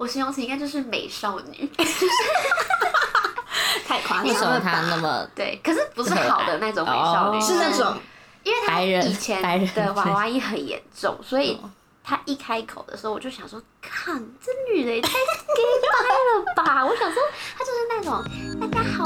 [0.00, 1.70] 我形容词应该就是美少女，
[3.86, 4.70] 太夸为什么张了吧？
[4.72, 7.40] 他那么对，可是不是好的那种美少女，哦。
[7.42, 7.94] 是那种
[8.42, 9.42] 因为他白人以前
[9.74, 11.60] 的娃娃音很严重，所以
[12.02, 15.18] 他一开口的时候，我就想说，看这女的也太 gay
[15.92, 16.80] 掰了吧！
[16.88, 17.22] 我想说，
[17.58, 18.24] 她就是那种
[18.58, 19.04] 大家好，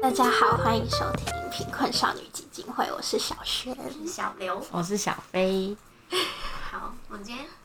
[0.00, 3.74] 大家好，欢迎收听贫困少女基金会，我是小轩。
[4.06, 4.62] 小刘。
[4.70, 5.74] 我是小飞，
[6.70, 7.46] 好，我们今天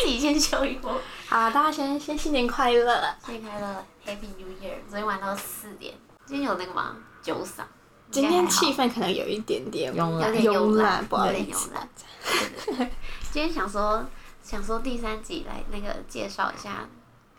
[0.00, 3.14] 自己先秀一波，好，大家先先新年快乐！
[3.24, 4.78] 新年快乐，Happy New Year！
[4.88, 5.94] 昨天玩到四点，
[6.26, 6.96] 今天有那个吗？
[7.22, 7.62] 酒嗓。
[8.10, 12.88] 今天气氛可能有一点点慵懒有点慵慵懒懒，不好意思慵。
[13.30, 14.04] 今天想说，
[14.42, 16.88] 想说第三集来那个介绍一下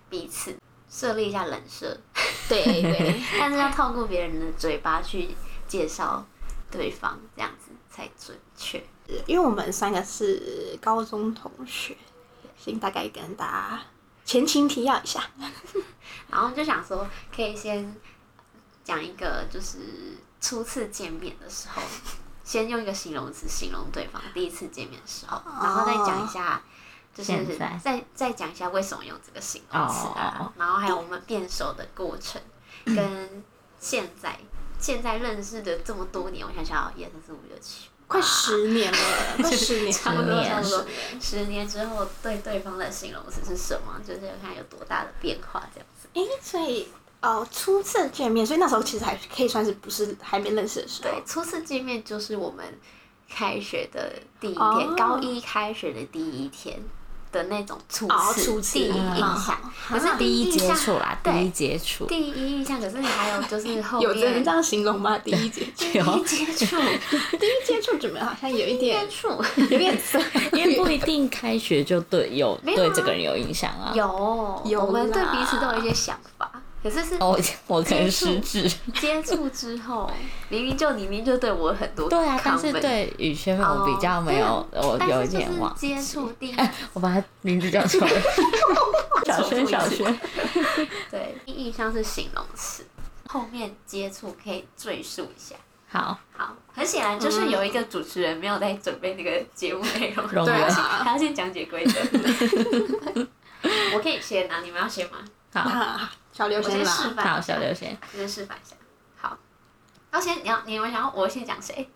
[0.09, 0.55] 彼此，
[0.89, 1.97] 设立一下人设，
[2.47, 5.35] 对对， 但是要透过别人的嘴巴去
[5.67, 6.25] 介绍
[6.71, 8.83] 对方，这样子才准确。
[9.25, 11.95] 因为我们三个是高中同学，
[12.57, 13.81] 先大概跟大家
[14.25, 15.23] 前情提要一下。
[16.29, 17.95] 然后就想说，可以先
[18.83, 21.81] 讲一个，就是初次见面的时候，
[22.43, 26.61] 先用一个形容词形容对方第一次见面的时候，然后再讲一下，
[27.17, 32.39] 就是现在再再讲一下为什么用这个形容词啊，然后还有我们变熟的过程，
[32.85, 33.43] 跟
[33.79, 34.37] 现在
[34.79, 37.87] 现在认识的这么多年，我想想，一二三四五六七。
[38.07, 38.97] 快十年了，
[39.41, 40.85] 快十年，差不多，差不多
[41.19, 41.45] 十。
[41.47, 43.99] 年之后对对方的形容词是什么？
[44.07, 46.07] 就是看有多大的变化，这样子。
[46.13, 46.87] 哎、所以
[47.21, 51.09] 哦，初次见面，所以那时候其实还可以算是不是还没认识的时候。
[51.09, 52.79] 对，初次见面就是我们
[53.29, 56.79] 开学的第一天，哦高一开学的第一天
[57.31, 59.57] 的那种初哦次、第一印嗯象。
[59.87, 65.17] 可是第一接触啦，第对一接触，第一印象，可是还有就是 后有面人这样形容吗？
[65.19, 65.83] 第一接触，
[66.25, 66.75] 第一接触，
[67.37, 69.29] 第一接触怎么好像有一点接触
[69.69, 70.19] 有点色，
[70.53, 73.91] 因为不一定开学就对有对这个人有印象啊。
[73.95, 76.46] 有有我们对彼此都有一些想法，
[76.83, 78.69] 可是是哦，我可能失智。
[78.93, 80.09] 接触之后，
[80.49, 85.75] 明明就你明明就对我很多对啊，但是对宇轩我比较没有，我有一点忘。
[85.75, 88.21] 接触第一哎，我把他名字叫错了。
[89.25, 90.19] 小轩，小轩，
[91.11, 92.85] 对，第一印象是形容词，
[93.27, 95.55] 后面接触可以赘述一下。
[95.89, 100.63] 好，好，很显然就是有一个主持人没有在准备那个节目内容，容对忍。
[100.67, 101.99] 啊还要先讲解规则。
[103.95, 105.17] 我可以先啊，你们要先吗？
[105.53, 107.25] 好，啊，小刘先我先示范。
[107.25, 108.75] 好，范一下小刘先我先示范一下。
[109.15, 109.35] 好，
[110.11, 111.89] 要先你要你们想要我先讲谁？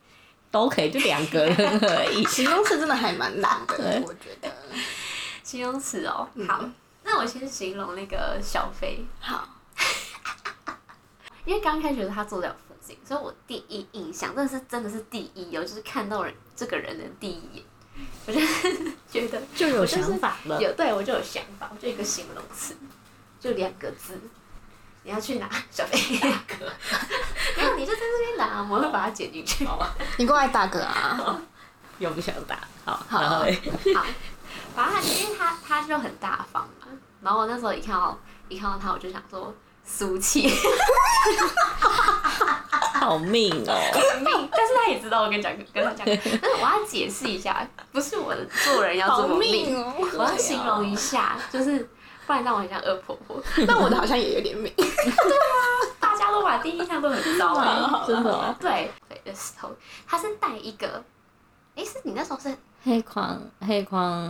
[0.49, 2.25] 都可以，就两个人而已。
[2.25, 4.51] 形容词真的还蛮难的，我觉得。
[5.43, 6.27] 形容词哦。
[6.47, 6.65] 好，
[7.03, 9.47] 那我先形容那个小飞，好，
[11.45, 17.63] 因为刚开学他坐在我附近，所以我第一印象真的是真的是第一哦，就是看到人这个人的第一眼，
[18.25, 20.59] 我就是觉得就有想法了。
[20.59, 22.75] 有对我就有想法，我就一个形容词，
[23.41, 24.17] 就两个字。
[25.03, 25.49] 你要去哪？
[25.69, 26.71] 小飞大哥，
[27.57, 29.65] 没有，你就在这边拿，我会把它剪进去。
[29.65, 29.83] 好，
[30.17, 31.41] 你过来打个啊。
[31.97, 33.51] 又不想打，好，好然后嘞
[34.73, 36.87] 反正他因为他他就很大方嘛，
[37.21, 38.17] 然后我那时候一看到
[38.49, 39.53] 一看到他，我就想说
[39.85, 40.51] 俗气
[42.99, 43.75] 好命哦。
[44.23, 49.93] 命，但是他也知道我跟讲跟他讲，但是我要解释一下，不是我的做人要这么命，哦！
[50.17, 51.87] 我要形容一下，就是
[52.27, 53.41] 不然让我很像恶婆婆。
[53.67, 54.69] 但我的好像也有点美。
[54.77, 55.91] 对啊。
[55.99, 58.55] 大家都把第一印象都很糟啊， 真的哦。
[58.59, 59.69] 对对的时候，
[60.07, 61.01] 他是戴一个，
[61.75, 62.55] 诶，是你那时候是？
[62.83, 64.27] 黑框，黑框，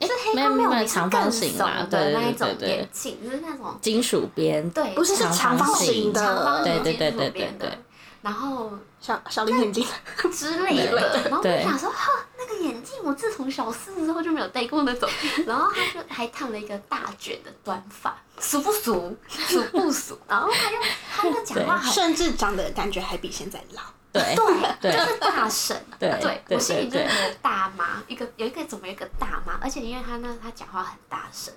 [0.00, 1.78] 是黑框没有，长方更形啦。
[1.80, 6.12] 怂对对对的那一种眼镜，就是那种金属边，对，不是是长方形。
[6.12, 6.62] 的。
[6.62, 7.78] 对对对对对对，
[8.26, 9.86] 然后小小林眼镜，
[10.32, 15.08] 之类的，然后我想说，哈，那个眼镜我自从小四之后就没有戴过那种，
[15.46, 19.16] 然后他就还烫了一个大卷的短发，俗不俗？
[19.28, 20.18] 俗不俗？
[20.26, 20.78] 然后他又
[21.16, 23.82] 他又讲话很甚至长得感觉还比现在老。
[24.12, 24.34] 对
[24.80, 26.10] 对，就是大婶，对
[26.48, 31.54] 我心里就对觉得大妈，一个有一个怎么有一个大妈，而且因为他那他讲话很大声，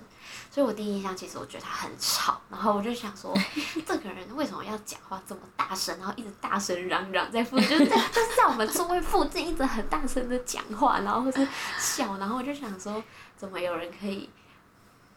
[0.50, 3.32] 所以我第一印象其实我觉得他很吵，然后我就想说，
[3.86, 11.46] 这个人为什么要讲话这么大声，然后一直大声嚷嚷在附近，就是在就是在我们座位附近一直很大声的讲话，然后或是
[11.78, 13.00] 笑，然后我就想说，
[13.36, 14.28] 怎么有人可以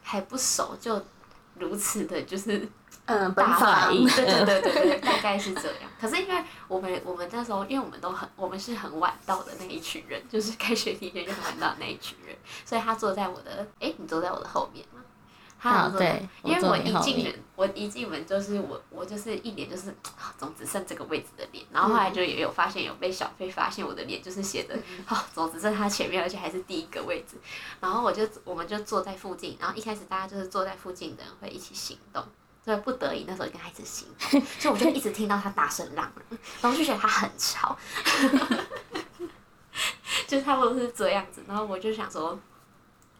[0.04, 1.04] 还不熟就
[1.56, 2.70] 如此的，就是
[3.06, 5.90] 嗯，本大法反应，对 对对对对，大概是这样。
[6.00, 14.86] 可是因为我们我们那时候，因为我们都很，我们是很晚到的那一群人，就是开学第一天就很晚到的那一群人，所以他坐在我的，哎，你坐在我的后面
[15.98, 24.76] 对因为我一进门，我一进门就是我我就是一脸就是啊总只剩这个位置的脸，然后后来就也有发现有被小飞发现我的脸就是写着
[25.06, 27.38] 好总只剩他前面，而且还是第一个位置，
[27.80, 32.24] 然后我就我们就坐在附近，然后一开始大家就是坐在附近的人会一起行动。
[32.66, 37.78] 所以不得已那时候就跟他一起行动， 所以我就一直听到他大声嚷嚷，然后就觉得他很吵
[40.26, 41.44] 就是差不多是这样子。
[41.46, 42.40] 然后我就想说，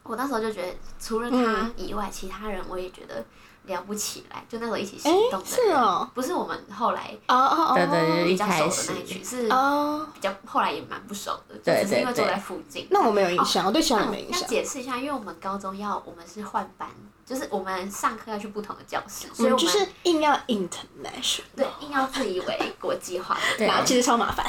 [0.04, 0.68] 我那时候就觉得
[1.00, 1.72] 除了他嗯。
[1.76, 3.24] 以外，其他人我也觉得
[3.64, 4.44] 聊不起来。
[4.48, 12.34] 就那时候一起行哎动的是人，哦，不是我们后来哦哦哦，对对对比较熟的那一群，是哦，比较后来也蛮不熟的，就对只是因为坐对对。
[12.34, 12.86] 在附近。
[12.90, 14.48] 那我没有印象，我对其他人没印象。
[14.48, 16.88] 解释一下，因为我们高中要我们是换班，
[17.24, 23.40] 就是我们上课要去不同的教室，我所以我们们就是硬要 international，对硬要自以为国际化的。
[23.56, 24.46] 对然后其实超麻烦，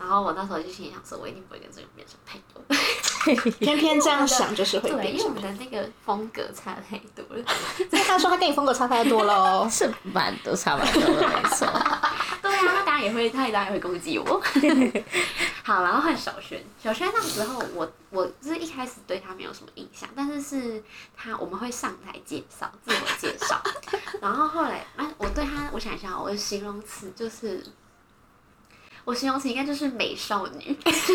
[0.00, 3.52] 然后我那时候就心里想说，我一定不会跟这个人变成朋友。
[3.60, 5.42] 偏偏这样想就是会对，变成因为我们。
[5.42, 7.44] 的那个风格差太多了。
[7.92, 9.68] 那他说他跟你风格差太多喽。
[9.70, 11.66] 是蛮都差蛮多的，没错。
[12.40, 14.42] 对啊，他当然也会，他也当然也会攻击我。
[15.62, 20.82] 好，然后换小轩，小轩那时候我我就是一开始对他没有什么印象，但是是
[21.14, 23.60] 他我们会上台介绍自我介绍，
[24.22, 27.62] 然后后来啊，我对他，我想一下，我的形容词就是。
[29.04, 31.12] 我形容词应该就是美少女， 就是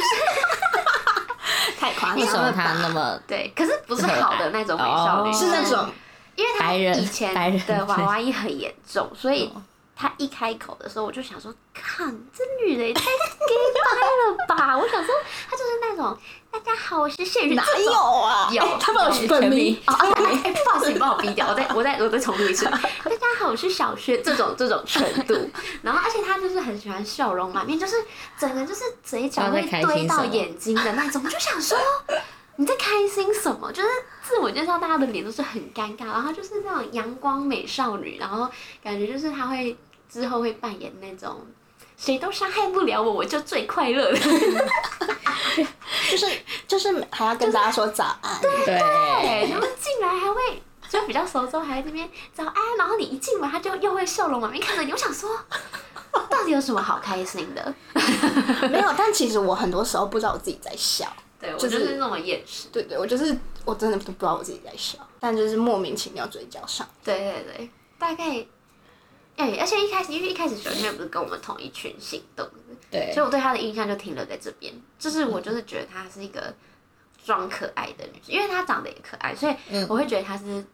[1.79, 2.21] 太夸张了吧。
[2.21, 5.89] 为什么他那么对，可是不是好的那种美少女，哦是那种
[6.35, 7.33] 因为他以前
[7.65, 9.61] 的娃娃音很严重，所以哦
[9.95, 14.77] 他一开口的时候，我就想说，看这女的也太 gay 掰了吧！
[14.77, 15.15] 我想说，
[15.49, 16.17] 她就是那种
[16.51, 18.49] 大家好，我是谢宇，哪有啊？
[18.51, 22.65] 有哎他把我本名哦，哎哎哎，不好意思，你帮我逼掉，我再我再我再重录一次。
[22.65, 25.49] 大家好，我是小薛，这种这种程度，
[25.81, 27.95] 然后而且他就是很喜欢笑容满面，就是
[28.37, 31.77] 整个就是嘴角会堆到眼睛的那种，我就想说。
[32.57, 33.71] 你在开心什么？
[33.71, 33.87] 就是
[34.23, 38.49] 自我介绍，大家的脸都是很尴尬，然后就是那种阳光美少女，然后
[38.83, 39.77] 感觉就是她会
[40.09, 41.45] 之后会扮演那种
[41.97, 44.19] 谁都伤害不了我，我就最快乐的。
[46.09, 46.27] 就是
[46.67, 48.39] 就是还要跟大家说早安。
[48.41, 55.29] 对对，然后进来还会就比较熟之后还在那边早安，然后你一进门他就又会笑容满面看着你，我想说，
[56.29, 57.73] 到底有什么好开心的？
[58.69, 61.05] 没有，但其实我很多时候不知道我自己在笑。
[61.45, 62.67] 对我就就是是那么厌世。
[62.71, 66.87] 对对，我就是我真的都不知道我自己在笑，但就是莫名其妙嘴角上。
[67.03, 68.45] 对对对，大概。
[69.37, 72.47] 哎、而且一开始，因为一开始小妹不是跟我们同一群行动，
[72.89, 74.73] 对所以我对她的印象就停留在这边。
[74.97, 76.55] 就是我就是觉得她是一个
[77.21, 80.65] 装可爱的女生，因为她长得也可爱，所以嗯我会觉得她是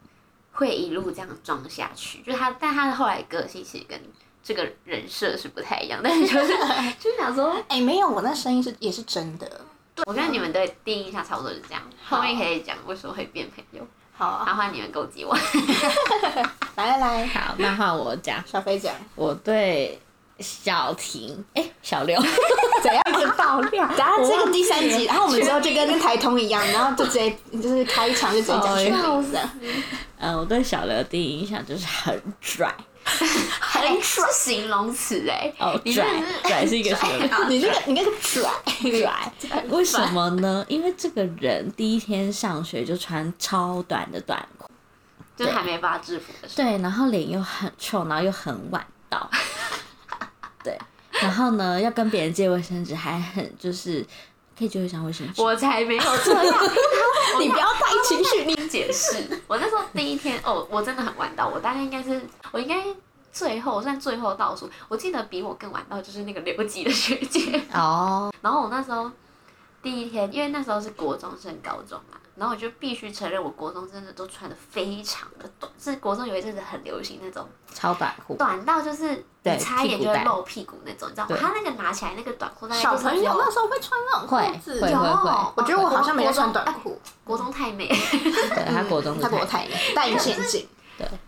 [0.51, 2.21] 会一路这样装下去。
[2.21, 3.99] 就是她，但她的后来个性其实跟
[4.43, 6.53] 这个人设是不太一样，但是就是
[7.01, 9.49] 就是想说，哎、没有，我那声音是也是真的。
[10.05, 13.85] 我跟你们的第一印象差不多是这样，后面可以讲为什么会变朋友，
[14.17, 15.35] 好啊，然后你们攻击我。
[16.75, 19.99] 来来来，好，那换我讲，小飞讲，我对
[20.39, 22.19] 小婷，哎、小刘，
[22.81, 23.01] 怎样？
[23.09, 29.37] 一直爆料，然后这个第三集，然后我们之后就跟跟台通一样，然后就直接就是开场就直接讲全名字，
[30.17, 37.45] 嗯，我对小刘的第一印象就是很拽，很是形容词哎、哦，拽拽是一个形容词。
[37.49, 38.49] 你那个你那个 拽，
[39.01, 39.33] 拽，
[39.69, 40.63] 为什么呢？
[40.67, 44.69] 因为这个人第一天上学就穿超短的短裤，
[45.35, 46.67] 就还没发制服的时候。
[46.69, 49.29] 对，然后脸又很臭，然后又很晚到，
[50.63, 50.77] 对，
[51.11, 54.05] 然后呢，要跟别人借卫生纸还很就是
[54.57, 56.55] 可以借我一下卫生纸，我才没有这样，
[57.39, 59.41] 你不要带情绪，你解释。
[59.47, 62.83] 我那时候第一天哦，我真的很晚到，我大概应该是我应该
[63.31, 64.69] 最后算最后倒数。
[64.87, 67.59] 我记得比我更晚到就是那个留级的学姐。
[67.73, 69.09] 哦， 然后我那时候
[69.81, 81.37] 第一天，因为那时候是国中升高中嘛，然后我就必须承认，我国中真的都穿的非常的短，是国中有一阵子很流行那种超短裤，短到就是你差一点就会露屁股那种，你知道吗？
[81.39, 84.99] 他那个拿起来那个短裤小朋友那时候会穿那种裤子，会有，
[85.55, 87.87] 我觉得我好像没在穿短裤，国中太美。
[87.87, 90.67] 对他国中他给我太美戴隐镜，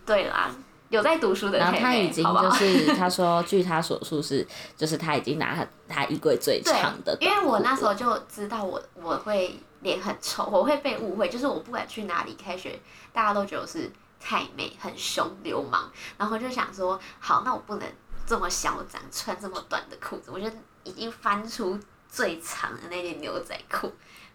[0.06, 0.50] 对啦，
[0.90, 12.80] 有在读书的然后他已经就是他说，据他所述是，就是他已经拿他他衣柜最长的，因为我那时候就知道我我会脸很臭，我会被误会，就是我不管去哪里开学，
[13.12, 17.88] 大家都觉得我是太美、很凶、流氓，然后就想说，好，那我不能
[18.25, 20.50] 这么嚣张，穿这么短的裤子，我就
[20.84, 23.92] 已经翻出最长的那件牛仔裤。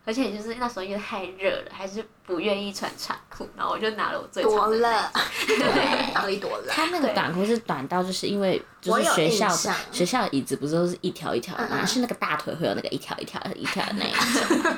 [0.09, 5.13] 而且就是那时候因为太热了，还是不愿意穿长裤，然后我就拿了我最长的多了，
[5.47, 6.65] 对哪里多了？
[6.71, 9.47] 他那个短裤是短到，就是因为就是学校
[9.93, 11.81] 学校的椅子不是都是一条一条的吗？
[11.81, 14.73] 嗯嗯是那个大腿会有那个一条一条一条的那一种。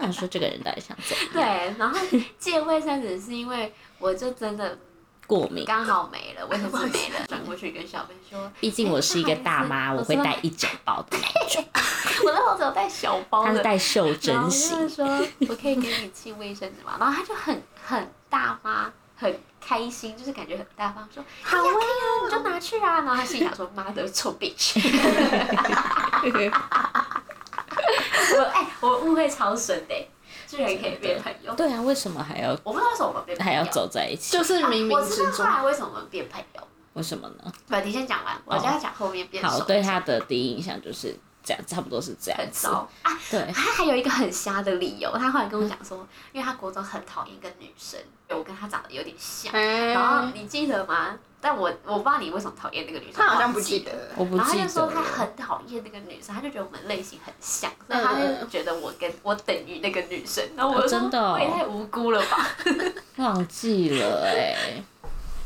[0.00, 1.28] 我想说这个人到底想怎样？
[1.32, 1.98] 对，然后
[2.38, 4.76] 借卫生纸是因为我就真的
[5.26, 11.64] 过敏，刚好没了，为什么没了，转过去跟小贝说，毕竟我是一个大妈，哎我会带一整包的那种。
[12.24, 16.96] 我那时候只有带小包的，他是带袖然后我珍型就，说我可以给你寄卫生纸吗？
[16.98, 21.62] 然后他就很很大妈，很开心，就是感觉很大方，说好啊，
[22.24, 23.00] 你就拿去啊。
[23.00, 24.78] 然后他心里想说妈的臭 bitch，
[28.36, 30.03] 我哎、我误会超深的、
[30.54, 31.54] 居然可以变朋友。
[31.54, 34.32] 对啊，为什么还要我不知道为什么我们变朋友，还要走在一起？
[34.36, 36.60] 就是冥我冥之中知道后，来为什么我们变朋友。
[36.94, 37.52] 为什么呢？
[37.66, 39.48] 不，你先讲完，我就要讲后面变哦。
[39.48, 42.66] 好，对他的第一印象就是这样，差不多是这样很子。
[42.66, 43.12] 糟啊！
[43.30, 49.52] 对，他还有一个很瞎的理由，他后来跟我讲说，因为他国中很讨厌一个女生，我跟他长得有点像。
[49.52, 51.16] 然后哎，你记得吗？
[51.40, 53.92] 但我我不知道你为什么讨厌那个女生，他好像不记记得。
[54.16, 55.02] 我不然后他就说他。
[55.02, 60.42] 很讨厌那个女生，他就觉得我们类型很像，所以他就嗯觉得我跟我等于那个女生。
[60.56, 62.48] 然后我就说真的哦我也太无辜了吧！
[63.16, 64.82] 忘记了哎、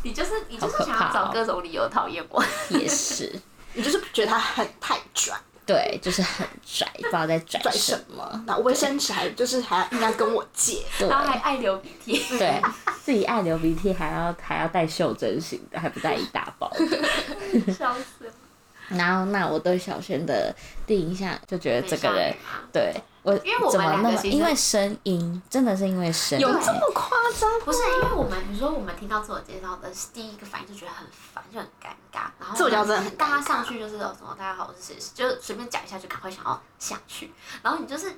[0.04, 2.42] 你就是你就是想要找各种理由讨厌我。
[2.70, 3.38] 也是，
[3.74, 5.36] 你就是觉得他很太拽，
[5.68, 8.44] 对，就是很拽，不知道在拽拽什什么？
[8.46, 12.38] 然后卫生纸还就是还要应该跟我借，对然后还爱流鼻涕。
[12.38, 12.58] 对，
[13.04, 16.86] 自己爱流鼻涕，还要还要带袖珍型的，还不带一大包的。
[17.70, 18.32] 笑死了！
[18.88, 20.54] 然后，那我对小轩的
[20.86, 22.34] 第一印象就觉得这个人
[22.72, 23.90] 对我因为那么？
[23.90, 27.50] 两个其实因为声音，真的是因为声音，有这么夸张？
[27.64, 32.30] 不是因为我们，比如说我们听到自我介绍的第一个反应就觉得很烦，就很尴尬。
[32.40, 37.32] 然后自我介绍真的很大家上去就是有什么大家好，我是谁，就随便讲一下就赶快想要下去。
[37.62, 38.10] 然后你就是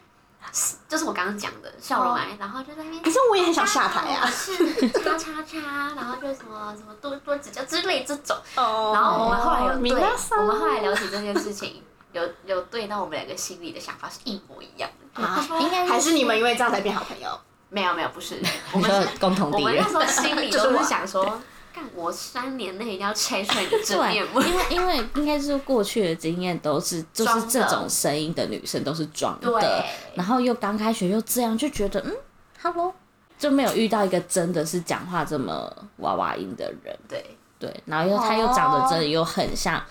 [0.88, 3.02] 就是我刚刚讲的笑容来，然后就在那边。
[3.02, 4.56] 可是我也很想下台啊是
[4.90, 8.36] 叉叉叉，然后就什么什么多多指教之类这种。
[8.56, 11.82] 哦然后我们后来有对，我们后来聊起这件事情，
[12.12, 15.22] 有有对到我们两个心里的想法是一模一样的。
[15.22, 17.28] 啊应该还是你们因为这样才变好朋友？
[17.72, 18.36] 没有没有不是，
[18.72, 20.20] 我们是共同敌人我们那时。
[20.20, 21.40] 候心里 就是想说，
[21.72, 24.50] 干我三年内一定要拆穿你的真面目对，。
[24.50, 29.50] 因为因为应该是过去的经验都是就是这种声音的女生都是装的。
[29.50, 29.84] 对，
[30.14, 32.12] 然后又刚开学又这样，就觉得嗯
[32.62, 32.92] ，hello，
[33.38, 37.24] 就没有遇到一个真的是讲话这么娃娃音的人，对，
[37.58, 39.82] 对，然后又他又长得真的又很像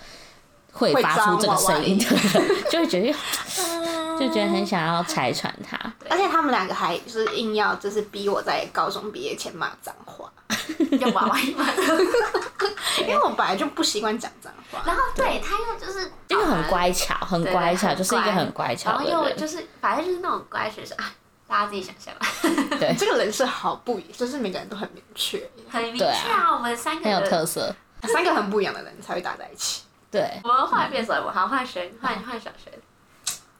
[0.72, 3.14] 会会发出这个声音的人， 就会觉得
[4.20, 5.78] 就觉得很想要拆穿他。
[6.10, 10.30] 而且他们两个还就是硬要就是逼我在高中毕业前骂脏话，
[11.00, 11.66] 要娃娃音嘛。
[13.00, 14.82] 因为我本来就不习惯讲脏话。
[14.86, 19.14] 然后对他又就是因为很乖巧，很乖巧，就是一个很乖然后巧的人。
[19.14, 21.10] 又就是反正就是那种乖学生啊，
[21.48, 22.28] 大家自己想象吧，
[22.78, 26.54] 对，这个人是好不，就是每个人都很明确，很明确对啊。
[26.54, 27.74] 我们三个很有特色。
[28.04, 29.84] 三个很不一样的人才会打在一起。
[30.10, 32.72] 对，我们后来变熟了，好换学，换换小轩。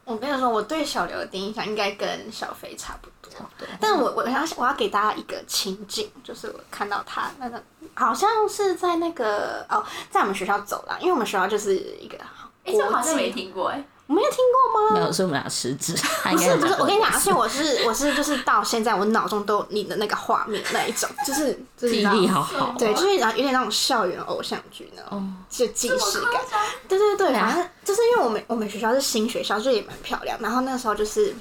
[0.10, 3.48] 我跟你说，我对小刘的第一印象应该跟小飞差不多。
[3.60, 7.64] 对但我我要我要给大家一个情景，就是我看到他那个
[7.94, 12.18] 好像是在那个哦，在我们学校走廊，因为我们学校就是一个
[12.66, 13.86] 哎，这好像没，听过哎。
[14.10, 14.38] 我没有听
[14.74, 14.96] 过吗？
[14.96, 22.74] 没有是我们俩失职， 他应不是不是，我跟你讲，而且我是我是就是到现在我脑中都有你的那个画面那一种，就是就是记忆力好好。
[22.76, 26.42] 对，就是然后有点那种校园偶像剧那种，就即视感。
[26.88, 30.36] 对对对，啊反正就是因为我们我们学校是新学校，就也蛮漂亮。
[30.42, 31.36] 然后那时候就是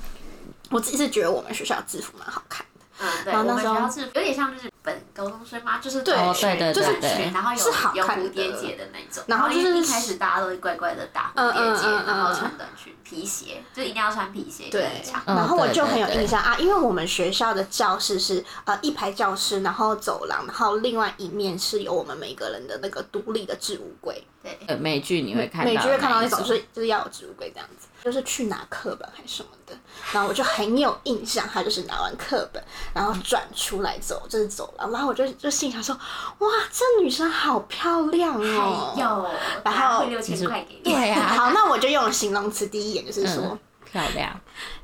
[0.71, 2.68] 我自己是觉得我们学校的制服蛮好看的。
[3.01, 14.89] 嗯，对，我们学然后那时候校是有点像日本高中生嘛，就是对哦对对就是对对裙，然后有是好有蝴蝶结的那种，然后就是一开始大家都会乖乖的打蝴蝶结，嗯嗯嗯嗯然后穿短裙、皮鞋，就一定要穿皮鞋，对
[15.27, 24.25] 然后我就很有印象啊，因为我们学校的教室是呃一排教室，然后走廊，然后另外一面是有我们每个人的那个独立的置物柜。
[24.49, 29.75] 对，呃美剧你会看到，美剧会看到那那种，就是就是要有置物柜这样子，就是去拿课本还是什么的，
[30.13, 32.63] 然后我就很有印象，他就是拿完课本，
[32.95, 35.95] 然后转出来走，就是走廊，然后我就就心想说，
[36.39, 38.95] 哇，这女生好漂亮哦。
[38.95, 39.31] 还有，
[39.65, 43.59] 然后汇六千块给你，对啊， 好，那我就用形容词第一眼就是说，嗯
[43.91, 44.41] 漂亮。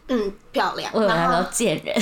[0.07, 0.91] 嗯，漂亮。
[0.93, 1.95] 我以为他然后说贱人，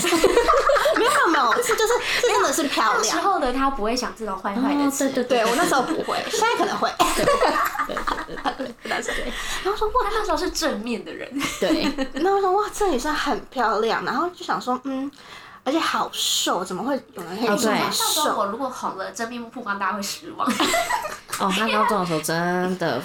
[0.97, 3.23] 没有没有是就是是真的是漂亮时亮。
[3.23, 6.91] 候的他不会想这种坏坏的词，哦对对我那时候不会， 现在可能会。
[7.17, 7.55] 对对对
[8.57, 9.33] 对对
[9.63, 11.29] 然后说哇，他那时候是正面的人，
[11.61, 11.83] 对，
[12.15, 15.11] 然后我说哇，这女生很漂亮，然后就想说嗯，
[15.65, 18.37] 而且好瘦，怎么会有人可以这么瘦？
[18.37, 20.49] 我如果红了，真面目曝光，大家会失望。
[21.39, 23.03] 哦，他高中的时候真的跟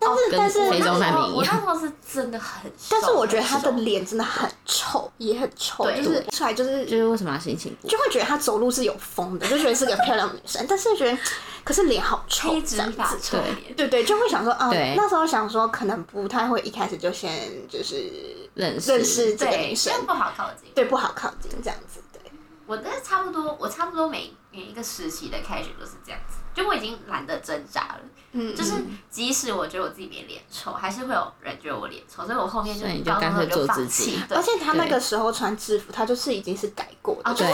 [0.00, 1.50] 但是但是非洲难民一我那。
[1.50, 7.90] 时候是真的很， 但是我觉得他的脸真的很臭，也很臭，对就是出来就是就是为什么要心情不好？
[7.90, 11.18] 就会觉得她走路是有风的，就觉得是个漂亮女生，但是觉得
[11.62, 13.18] 可是脸好臭，直发子。
[13.20, 17.30] 臭脸，对对，就会想说，啊、那时候想说，可能不太会一开始就先
[17.68, 18.10] 就是
[18.54, 20.70] 认识认识这个，女生不好靠近。
[20.74, 22.20] 对，不好靠近这样子，对。
[22.66, 28.00] 我的差不多，我差不多每每一个时期的开学都是这样子，就我已经懒得挣扎了。
[28.32, 28.74] 嗯，就是
[29.08, 34.22] 即使我觉得我自己没脸臭，还是会有人觉得我脸臭，所以我后面就所以你就干脆做放自己弃。
[34.28, 37.46] 而且他那个时候穿制服，他就是已经是改过的，哦对，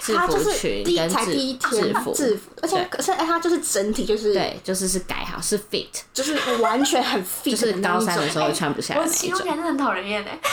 [0.00, 9.20] 制他就是服裙第一才跟制第一天制服，制服，而且可是哎，他就是整体就是对，就是是改好，是 fit，就是完全很 fit， 就是高三的时候穿不下来我那一种。
[9.20, 10.38] 形容起来真的很讨人厌哎。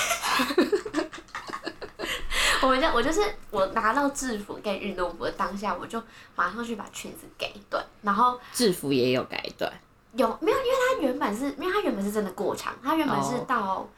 [2.60, 3.22] 我们就我就是
[3.52, 6.02] 我拿到制服跟运动服的当下，我就
[6.36, 9.70] 马上去把裙子改短，然后制服也有改短，
[10.14, 10.58] 有没有？
[10.60, 13.90] 因为它原本是，因为它原本是真的过长，它原本是哦到、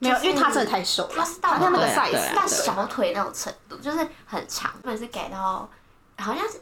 [0.00, 5.70] 没有，就是因为它真的太瘦了，它是到他那个 size，啊到小腿那种程度，就是很长，原本是改到
[6.18, 6.60] 好像是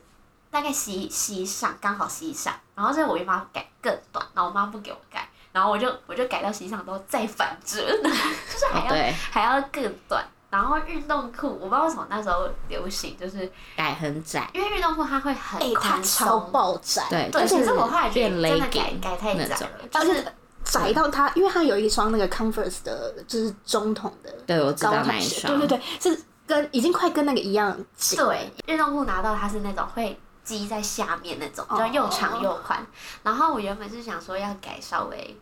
[0.51, 10.23] 大概膝膝上，刚好膝上，然后这我姨妈改更短，然后我妈不给我改，然后我就我就改到膝上都再反折， 就是还要、还要更短。
[10.51, 20.27] 然后运动裤，我不知道为什么那时候流行，就是改很窄，因为运动裤它会哎很，他宽超，爆窄，对而且是可是我后来觉变得真的改改太窄了，就是
[20.65, 32.85] 窄到它，因为它有一双那个 Converse 的，就是中筒的对我知道高筒鞋，那一双，对对对，是跟已经快跟那个一样紧，对，运动裤拿到它是那种会积在下面那种，就又长又宽。
[33.23, 35.37] 然后我原本是想说要改稍微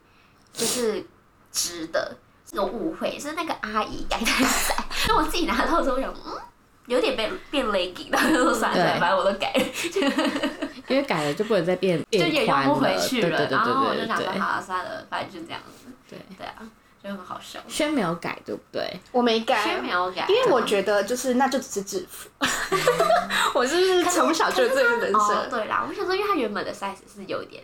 [0.52, 1.06] 就是
[1.50, 2.14] 直的，
[2.52, 4.74] 有误会是那个阿姨改太窄，
[5.08, 6.32] 那我自己拿到的时候我想，嗯，
[6.86, 9.64] 有点被变 legging，然后就说算了算了，反正我都改了，
[10.88, 13.28] 因为改了就不能再变就也用变宽了，不回去了。
[13.28, 15.90] 对对对然后我就想说，好了算了，反正就这样子。
[16.08, 16.18] 对。
[16.38, 16.56] 对啊，
[17.04, 17.60] 就很好笑。
[17.68, 18.98] 轩没有改，对不对？
[19.12, 22.30] 我没改虽，没有改，因为我觉得就是那就只是制服，
[23.54, 25.50] 我是不是从小就有这个人哦，设？
[25.50, 27.62] 对啦，我想说，因为他原本的 size 是有一点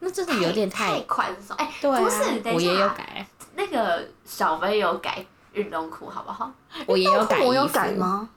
[0.00, 3.26] 那真的有点太太，宽松，哎、对啊不是，我也有改，
[3.58, 6.48] 那个小飞有改运动裤，好不好？
[6.86, 7.90] 我也有改，我有改？
[7.90, 8.28] 吗？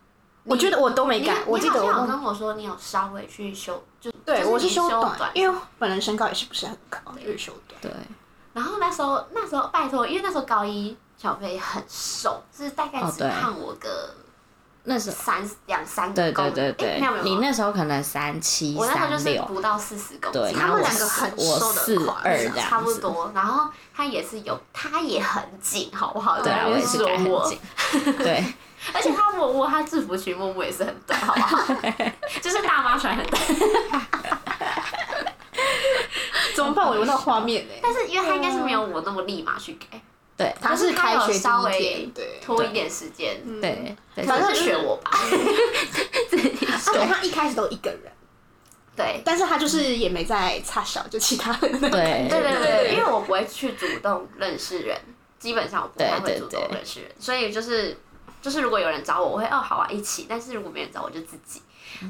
[0.43, 7.79] 我觉得我都没改，我记得你好像有我跟我说你有稍微去修，就对我是修短，因为为本人身高也是不是很高，就是修短。
[7.79, 7.91] 对，
[8.53, 14.15] 然后那时候那时候拜托，因为那时候高一小飞很瘦，是大概只胖我个
[14.83, 26.41] 那时候，三两三对公对对对哎没有有，你那时候可能三七我那时候，就是不到四十公斤，对，然后我然后我两个很瘦的款差不多，然后他也是有，他也很紧，好不好？
[26.41, 27.59] 对啊，我也是改很紧，
[28.17, 28.43] 对，
[28.93, 31.57] 而且他摸摸他制服裙摸摸也是很短，好不好？
[32.41, 33.41] 就是大妈穿很短，
[36.55, 36.87] 怎么办？
[36.87, 37.73] 我有那个画面呢。
[37.83, 40.01] 但是因为他应该是没有我那么立马去改，
[40.41, 42.09] 对他是开学稍微
[42.41, 45.11] 拖一点时间，对对，可能反正是学我吧，
[46.29, 47.05] 自己而且。
[47.07, 48.11] 他一开始都一个人，
[48.95, 49.21] 对。
[49.23, 51.69] 但是他就是也没在插小，就其他对。
[51.79, 54.97] 对对对因为我不会去主动认识人，
[55.39, 56.77] 基本上我不太会主动对。
[56.77, 57.97] 认识人，所以就是
[58.41, 61.61] 就是如果有人找我，我会哦好啊一起，但是如果没人找我就自己，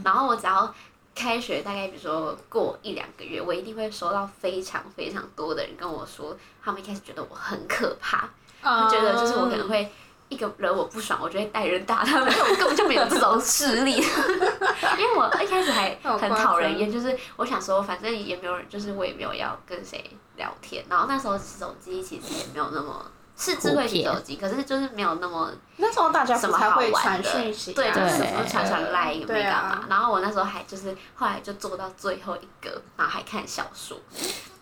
[0.04, 0.74] 然后我只要。
[1.14, 8.30] 开学大概比如说过一两个月，我一定会收到非常非常多的人跟我说，他们一开始觉得我很可怕，
[8.62, 9.92] 啊觉得就是我可能会
[10.30, 13.96] 一个惹我不爽，我就会带人打他们，我根本就没有这种势力，
[14.98, 23.06] 因为我一开始还很讨人厌，就是我想说反正也没有人，就是我也没有要跟谁聊天，然后那时候手机其实也没有那么。
[23.38, 29.86] 是智慧型手机，可是就是没有那么那时候大家什么好不太会玩的，传讯息啊，对，就是什对么传传赖也没对干嘛啊。
[29.90, 33.98] 然后我那时候还就是后来就做到最后一个，然后还看小说，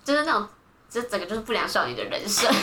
[0.03, 0.47] 就是那种
[0.89, 2.49] 就整个就是不良少女的人生。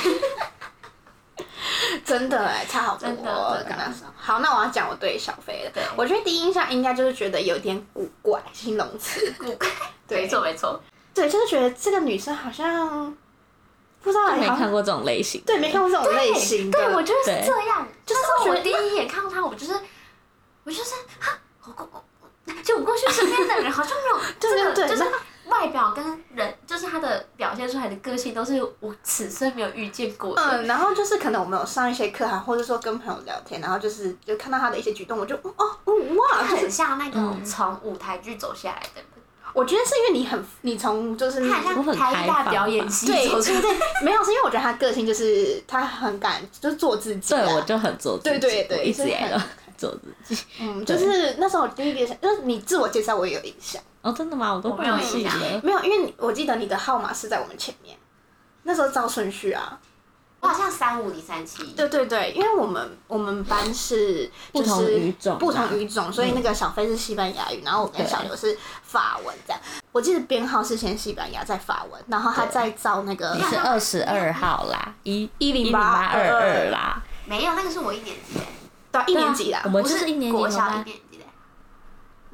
[2.05, 9.35] 真的哎，差好多真的好，那我要讲我对小飞的对，我觉得第一印象应该就是觉得有点古怪，形容词。
[9.39, 9.69] 古怪
[10.09, 10.81] 对没错没错，
[11.13, 13.15] 对，就是觉得这个女生好像
[14.07, 16.79] 不知道没好像看过这种类型，对，没看过这种类型的。
[16.79, 17.87] 对，我觉得是这样。
[18.07, 19.75] 就是我第一眼看到他，我就是
[20.63, 25.05] 我就是哈，我过我就我过去身边的人好像没有 这对个，就是
[25.47, 30.43] 外表跟人，就是他的表现出来的个性，都是我此生没有遇见过的。
[30.43, 39.05] 嗯，然后就是可能我们有上一些课啊，或者说跟朋友聊天，然后就是就看到他的一些举动，我就哦哦哇，很像那种从舞台剧走下来的人，
[39.57, 43.27] 我觉得是因为你很你从就是他很我很像台大开放表演系对。
[43.27, 49.39] 对对，没有是因为我觉得他个性就是他很敢就是做自己、啊，对我就很做自己，对对对我一直很都
[49.79, 50.45] 做自己。
[50.61, 54.53] 嗯，就是那时候我第一个就是你自我介绍我也有印象，哦，真的吗？
[54.53, 55.61] 我都没有印象了。
[55.63, 57.97] 没有，因为你我记得你的号码是在我们前面，
[58.65, 59.81] 那时候照顺序啊。
[60.47, 69.61] 我好像三五零三七，对对对，因为我们我们班是 不同语种不同语种，所以那个小飞是西班牙语，然后我跟小刘是法文这样。
[69.91, 78.39] 我记得编号是先西班牙，再法文，然后他再照那个你是二十二号啦，一一零八二二啦，没有那个是我一年级，
[78.93, 79.63] 对啊一年级啦。
[79.65, 80.85] 我们是一年级国小一吗？
[80.85, 80.97] 年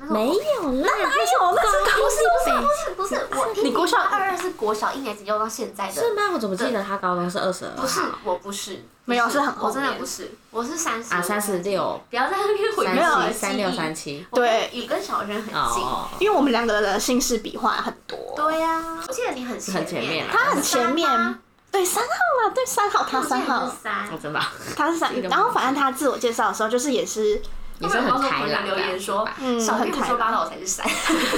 [0.09, 6.23] 没有啦，那哪有那是不是不是不是不是，我你国小二二是国小一年级用到现在的，是吗？
[6.35, 7.71] 我怎么记得他高中是二十二？
[7.81, 14.27] 不是，我不是，没有是很后我真的不是，我是三十啊，三十六、不要在那边毁三没有、三六、三七，七。
[14.33, 15.55] 对你跟小轩很近。
[15.55, 18.19] 哦，因为我们两个的姓氏笔画很多。
[18.37, 21.39] 对呀，我记得你很很前面啊他很前面
[21.71, 22.11] 对三号
[22.45, 23.65] 嘛，对三号，他三号
[24.13, 24.19] 我。
[24.19, 25.29] 真的啊，他是三这个。
[25.29, 27.41] 然后反正他自我介绍的时候，就是也是
[27.79, 30.87] 你是很开朗留言说，嗯小很开朗玉胡说八道，我才是三，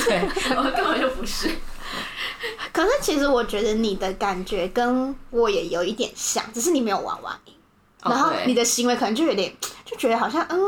[0.07, 0.21] 对，
[0.57, 1.51] 我根本就不是。
[2.73, 7.39] 可是其实我觉得你的感觉跟我也有一点像，只是你没有娃娃
[8.03, 10.59] 然后你的行为可能就有点就觉得好像嗯，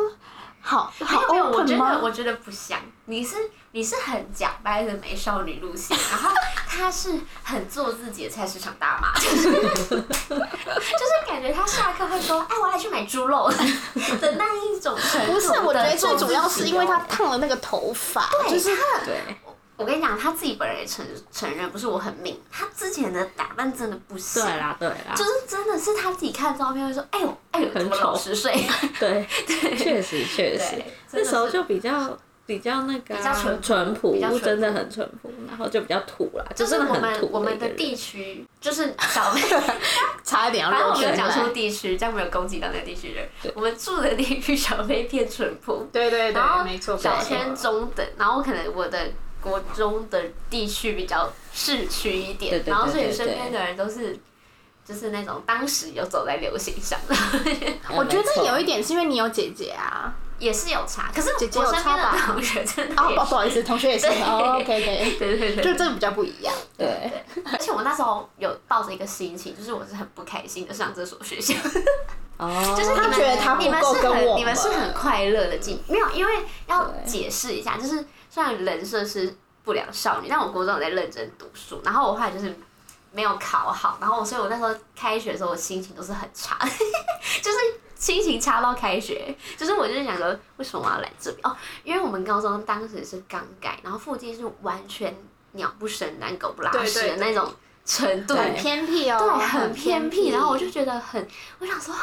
[0.66, 2.00] 好好没有，我觉得？
[2.02, 3.36] 我觉得不像，你是
[3.70, 6.30] 你是很假掰的美少女路线，然后
[6.68, 13.48] 她是很做自己的菜市场大妈，就是就是感觉她下课会说，哎，我要去买猪肉
[14.20, 19.20] 的那一种程度不是，我觉得最主要是因为他哦烫了那个头发，对就是她对，
[19.76, 28.04] 我跟你讲，他自己本人也承承认，不是我很命，他之前的打扮真的不行，对啦，对啦，就是真的是他自己看照片会说，哎呦哎呦，怎么很丑。
[28.06, 28.52] 老十岁？
[28.98, 29.26] 对。
[29.46, 39.40] 对，确实确实，那时候就比较比较那个啊比较淳朴淳朴比较真的很淳朴，然后就比较土啦，就是我们我们的地区，就是小妹。
[40.24, 41.48] 差一点要反正我没有讲出来。
[41.50, 43.24] 地区，这样没有攻击到那个地区人。
[43.54, 48.98] 我们住的地区小妹偏淳朴，对对然后对，没错，小圈中等，然后可能我的
[49.46, 54.18] 国中的地区比较市区一点，然后所以身边的人都是
[54.84, 57.14] 就是那种当时有走在流行上的，
[57.94, 60.12] 我觉得有一点点是因为你有姐姐啊。
[60.38, 61.10] 也是有差。
[61.14, 64.06] 可是姐姐我身边的有差吧同学真的哦，不不好意思，同学也是。
[64.06, 66.54] 哦，OK OK，对对对就这个比较不一样。
[66.76, 67.10] 对，
[67.50, 71.54] 而且我那时候有抱着一个心情，就是我是很不开心的上这所学校。
[72.36, 76.32] 哦， 就是你们他觉得他不你们是很你们是很快乐的进，没有，因为
[76.66, 78.04] 要解释一下，就是
[78.36, 82.54] 虽然人设是不良少女，但我国中有在认真读书，然后我后来就是
[83.10, 86.58] 没有考好，然后所以我那时候开学的时候，我心情都是很差，
[87.40, 87.58] 就是
[87.94, 91.48] 心情差到开学，就是我就是想说，为什么我要来这边？
[91.48, 95.16] 哦，因为我们高中当时是刚改，然后附近是完全
[95.52, 97.50] 鸟不生蛋、狗不拉屎的那种
[97.86, 100.28] 程度，很偏僻哦，对，很偏僻。
[100.28, 101.26] 然后我就，觉得很，
[101.60, 101.94] 我想说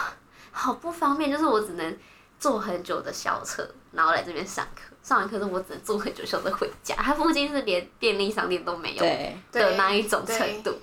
[0.52, 1.96] 好不方便，就是我只能
[2.40, 4.93] 坐很久的校车，然后来这边上课。
[5.04, 6.96] 上完课之后，我只能坐很久校车回家。
[6.96, 9.04] 它附近是连便利商店都没有，
[9.52, 10.74] 的那一种程度。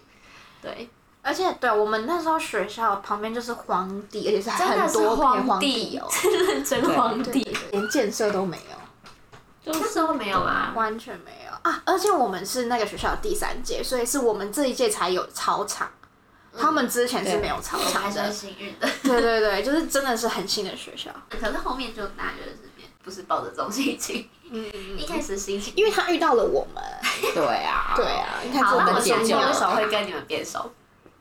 [0.62, 0.88] 对，
[1.22, 6.08] 而且对我们那时候学校旁边就是荒地，而且是真的是很多片荒荒地哦，
[6.46, 7.56] 认真荒对地。
[7.72, 8.76] 连建设都没有。
[9.62, 11.82] 就是那时候没有啊，完全没有啊！
[11.84, 15.86] 而且我们是那个学校的第三届，所以是我们这一届才有操场，
[16.58, 18.32] 他们之前是没有操场的还是很。
[18.32, 18.88] 幸运的。
[19.02, 21.10] 对对对，就是真的是很新的学校。
[21.28, 22.69] 可是后面就大家觉得是
[23.02, 24.64] 不是抱着这种心情，嗯，
[24.98, 25.72] 一开始心情。
[25.76, 26.82] 因为他遇到了我们。
[27.34, 30.72] 对啊，对啊，你看好，那我想我解救为什么会跟你们变熟？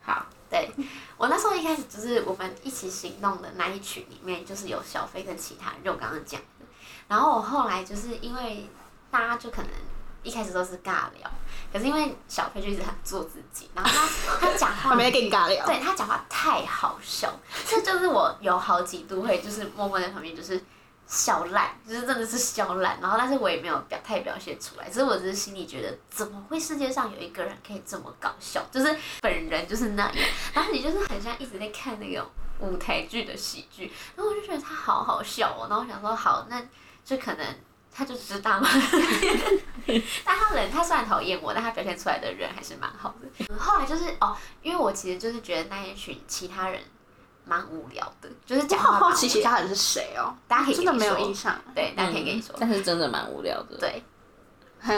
[0.01, 0.69] 好，对
[1.17, 6.65] 我那时候一开始就是我们一起行动的那一群里面，就是有小飞跟其他人，就我刚刚讲的。
[7.07, 8.69] 然后我后来就是因为
[9.11, 9.71] 大家就可能
[10.23, 11.29] 一开始都是尬聊，
[11.71, 15.65] 可是因为小飞就一直很做自己，然后他 他讲话他没跟你尬聊。
[15.65, 17.31] 对他讲话太好笑，
[17.67, 20.63] 这就是我有好几度会就是默默在旁边就是
[21.09, 22.97] 笑烂，就是真的是笑烂。
[23.01, 32.25] 然后但是我也没有表太表现出来，只是我只是心里觉得怎么会世界上有一个人可以这么搞笑，就是本人就是那样，然后你就是很像一直在看那种
[32.59, 36.63] 舞台剧的喜剧，然后我就觉得他好好笑哦，然后我想说好，那
[37.03, 37.45] 就可能。
[37.91, 38.69] 他就知道嘛，
[40.23, 43.53] 但他人他虽然讨厌我，但他表现出来的人还是蛮好的。
[43.59, 46.79] 后来就是哦，因为我其实就是觉得那一群其他人
[47.49, 51.59] 蛮无聊的，就是我讲话好好奇其他人是谁哦，大家可以真的没有印象。
[51.73, 54.03] 对，大家可以跟你说，但是真的蛮无聊的，，对，
[54.79, 54.93] 嘿，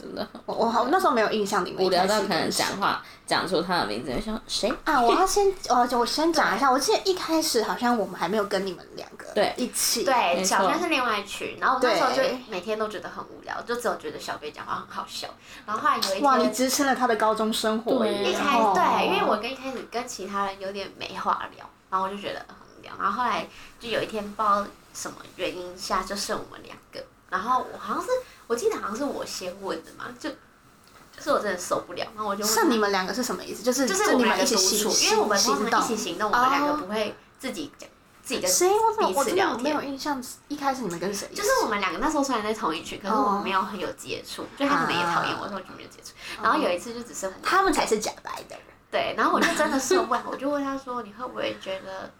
[0.00, 4.72] 真的我我好那时候没有印象，你们无聊到可能讲话讲出他的名字，就想谁？
[4.84, 15.28] 啊，我要先， 我我先讲一下，我记得一开始好像我们还没有跟你们两个对一起，对，小轩是另外一群，然后我那时候就每天都觉得很无聊，就只有觉得小贝讲话很好笑，
[15.64, 16.56] 然后后来有一哇，你。
[16.56, 22.94] 支撑了他的高中生活对，一开哦对，因为我跟一开始跟其他人有点没话聊，然后我就觉得很无聊。
[22.98, 23.46] 然后后来
[23.78, 27.04] 就有一天不知道什么原因下，就剩我们两个。
[27.28, 28.08] 然后我好像是
[28.46, 33.62] 我记得好像是我先问的嘛，就就是我真的受不了，然后我就问你们两个是什么意思？
[33.62, 35.96] 就是就是我们两你们一起行，因为我们通行常一起。
[35.96, 37.86] 行动，我们两个哦不会自己讲
[38.26, 38.68] 自己跟谁？
[38.68, 39.62] 我怎么彼我真的此聊天。
[39.62, 40.20] 没有印象？
[40.48, 41.28] 一开始你们跟谁？
[41.32, 46.12] 就是我们两个那时候虽然在同一群，可是我们没有很有接触，就他可能也讨厌我，所以我就没有接触。
[46.42, 48.64] 然后有一次就只是他们才是假白的人。
[48.90, 52.10] 对，然后我就真的受不了，我就问他说：“你会不会觉得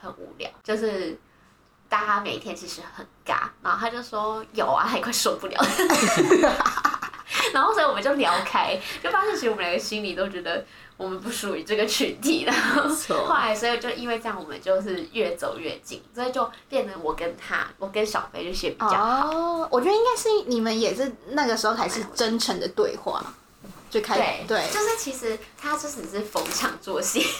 [0.00, 0.50] 很无聊？
[0.64, 1.16] 就是
[1.88, 5.56] 大家每天其实很尬。”然后他就说：“有啊，他也快受不了。
[7.52, 10.64] ”然后所以我们就聊开，就发现其实我们两个心里都觉得
[10.96, 12.44] 我们不属于这个群体。
[12.44, 12.82] 然 后
[13.26, 19.30] 后来，所以就因为这样，我们就是越走越近，所以就变成我跟他，我跟小飞就先比较好。
[19.30, 23.24] 哦，我觉得应该是你们也是那个时候才是真诚的对话，
[23.90, 27.24] 就开始对，就是其实他就只是逢场作戏。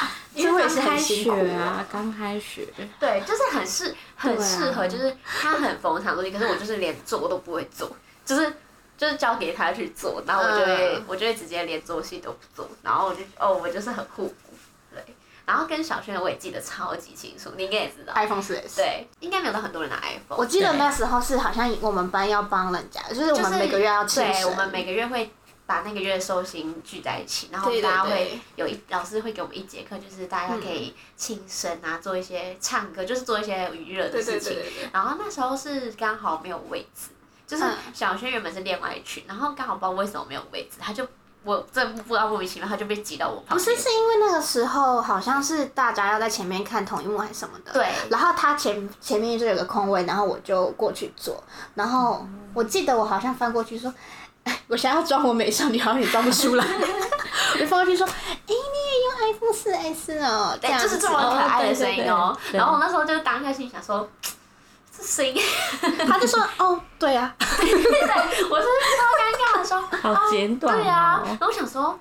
[0.34, 2.64] 因为我也是开学啊，刚开学，
[3.00, 7.90] 对，就是很适很适合，就是他很逢场作戏，可是我就是连做都不会做，
[8.24, 8.50] 就是
[9.00, 14.52] 就是交给他去做，然后我就会、嗯我就会直接连做戏都不做，然后我就哦我就是很互补，
[14.92, 15.02] 对，
[15.46, 18.76] 然后跟小轩我也记得超级清楚，你应该也知道，iPhone 四 S。
[18.76, 25.30] 对，应该没有到很多人拿 iPhone，我记得那时候是好像我们班要帮人家，就是我们每个月要庆对，我们每个月会。
[25.66, 34.54] 把那个月的寿星聚在一起，然后大家会对有一老师会给我们一节课，就是大家可以庆生啊，做一些唱歌，就是做一些娱乐的对对事情。
[34.54, 34.90] 对对对。
[34.92, 37.10] 然后那时候是刚好没有位置，
[37.50, 41.04] 就是嗯小轩原本是另外一群，然后刚好不知道为什么没有位置，他就
[41.42, 43.58] 我这不知道莫名其妙他就被挤到我旁边。
[43.58, 47.72] 不是，是因为那个时候好像是大家要在前面看同一幕还是什么的。
[47.72, 51.42] 对然后他前前面就有个空位，然后我就过去坐，
[51.74, 53.92] 然后我记得我好像翻过去说。
[54.42, 56.64] 哎 我想要装我美少女，好像也装不出来。
[57.52, 58.14] 我就翻过去说：“哎、
[58.46, 62.34] 你也用 iPhone 四 S 哦？”就是这么可爱的声音哦。
[62.50, 64.08] 然后我那时候就当下心想说，
[65.00, 65.42] 这声音，
[66.06, 67.34] 他就说：“哦，对啊。
[67.38, 67.74] 对，
[68.48, 71.22] 我是超尴尬的说， 好简短对啊。
[71.24, 71.98] 哦然后我想说，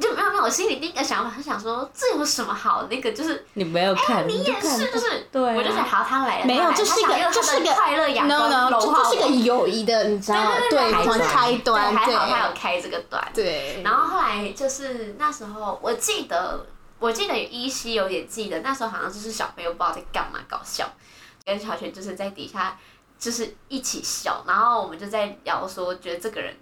[0.00, 10.52] 就没有没有，我心里第一个想法是想说，这有什么好那个，就是你没有看，哎你也是，就是，对啊我就想，好，他来了，没有，他来了这是一个，他想用他的这是一个快乐阳 no no，这融化我这是一个友谊的，你知道吗？
[10.70, 13.22] 对对对开端，对，还好他有开这个端。
[13.34, 13.80] 对。
[13.82, 16.66] 然后后来就是那时候，我记得，
[16.98, 20.86] 我记得依稀有点记得，那时候好像就是小朋友不知道在干嘛搞笑，
[21.46, 22.76] 跟小雪就是在底下
[23.18, 26.52] 就是一起笑，然后我们就在聊说，觉得这个人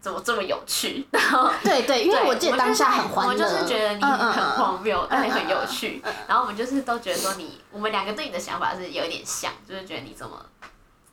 [0.00, 1.50] 怎么这么有趣，然后。
[1.64, 6.00] 对对，因为我记得当下很欢乐，我就是觉得你很嗯荒谬，但也很有嗯趣。
[6.28, 10.46] 然后我们就是都觉得说你，我们两个对你的想法是有一点像，就是觉得你怎么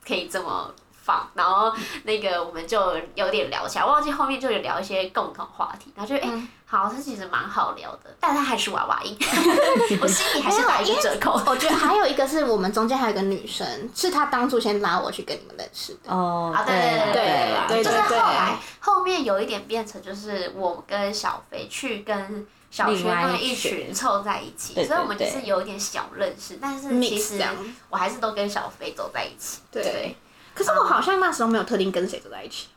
[0.06, 1.28] 可以这么放。
[1.34, 9.14] 然后那个我们就有点聊起来，忘记后面就有聊一些共同话题，然后就哎、嗯好，他其实蛮好聊的，但他还是娃娃音，
[10.02, 11.34] 我心里还是打一个折扣。
[11.46, 16.10] 我觉得还有一个是我们中间还有一个女生，是她当初先拉我去跟你们认识的。
[16.10, 27.44] 哦，啊，对对对对就是对后来后面有一点变成，就是我跟小飞去跟小学另外那一一群群凑在一起，所以我们就对是有一点小认识，但是其实
[27.90, 29.60] 我还是都跟小飞走在一起。
[29.70, 30.16] 对
[30.56, 32.68] 可是我好像那时候没有特定跟谁走在一起，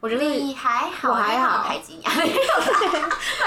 [0.00, 1.70] 我觉得你还好，我还好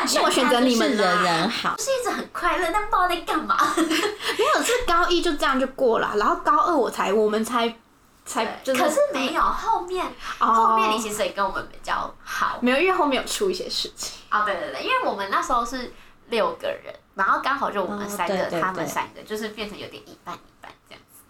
[0.05, 3.57] 是我 选择你们的人人好，就是一直很快乐，但不知道在干嘛。
[3.75, 7.75] 没有是高一就这样就过了，然后高二我才我们才
[8.23, 10.05] 才就是，可是没有后面，
[10.39, 12.59] 哦后面你其实也跟我们比较好。
[12.61, 14.19] 没有，因为后面有出一些事情。
[14.29, 15.91] 哦，对对对，因为我们那时候是
[16.29, 21.23] 六个人，然后刚好就我们三个，他们三个，就是变成有点一半一半这样子。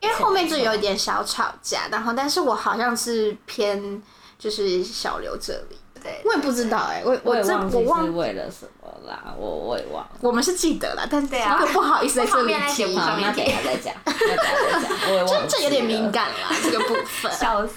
[0.00, 4.02] 因为后面就有一点小吵架，然后但是我好像是偏
[4.38, 10.10] 就是小刘这里，对，我也不知道哎、我我也这忘记是为了什么啦，我我也忘了。
[10.20, 16.10] 我们是记得了，但对啊这个不好意思在这里提，那等一下再讲，那等一下再讲，我也 忘记这有点敏。
[16.12, 17.32] 感啦，这个部分。
[17.32, 17.72] 笑死。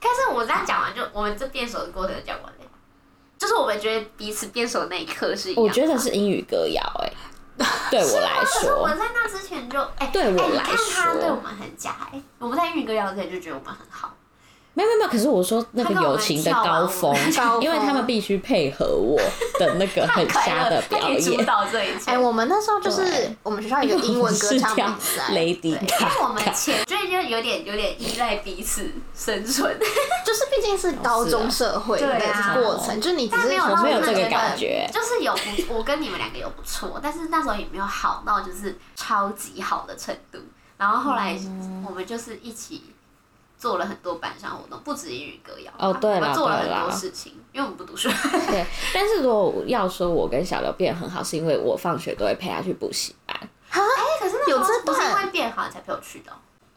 [0.00, 2.58] 但是我这样讲完就，我们这辩手的过程就讲完了。
[3.38, 5.62] 就是我们觉得彼此辩手的那一刻是一样。
[5.62, 7.12] 我觉得是英语歌谣， 哎，
[7.90, 14.14] 对我来可是我，在那之前就哎，对我来哎你看他说对我们很假哎，我们在英语歌谣之前就觉得我们很好。
[14.72, 17.14] 没有没有没有，可是我说那个友情的高峰
[17.60, 19.20] 因为他们必须配合我
[19.58, 21.44] 的那个很瞎的表演。
[21.44, 22.12] 导这一切。
[22.12, 29.76] 哎、我们那时候就是我们学校有英文歌唱比赛，Lady 因为我们前就就有点有点依赖彼此生存，
[30.24, 32.54] 就是毕竟是高中社会的对啊。
[32.54, 34.88] 过程，就你只是但没有我没有这个到那个感觉。
[34.92, 40.38] 就是有不，我跟你们两个有不错，但是那时候也没有好到就是超级好的程度。
[40.78, 41.84] 然后后来嗯。
[41.86, 42.84] 我们就是一起
[43.60, 48.08] 做了很多班上活动，不止英语歌谣，哦对啦我们做了很多事情，因为我们不读书。
[48.48, 53.36] 对，但是如果要说我跟小刘变很好，是因为我放学都会陪他去补习班。
[54.18, 56.32] 可是那时候有这不是因为变好你才陪我去的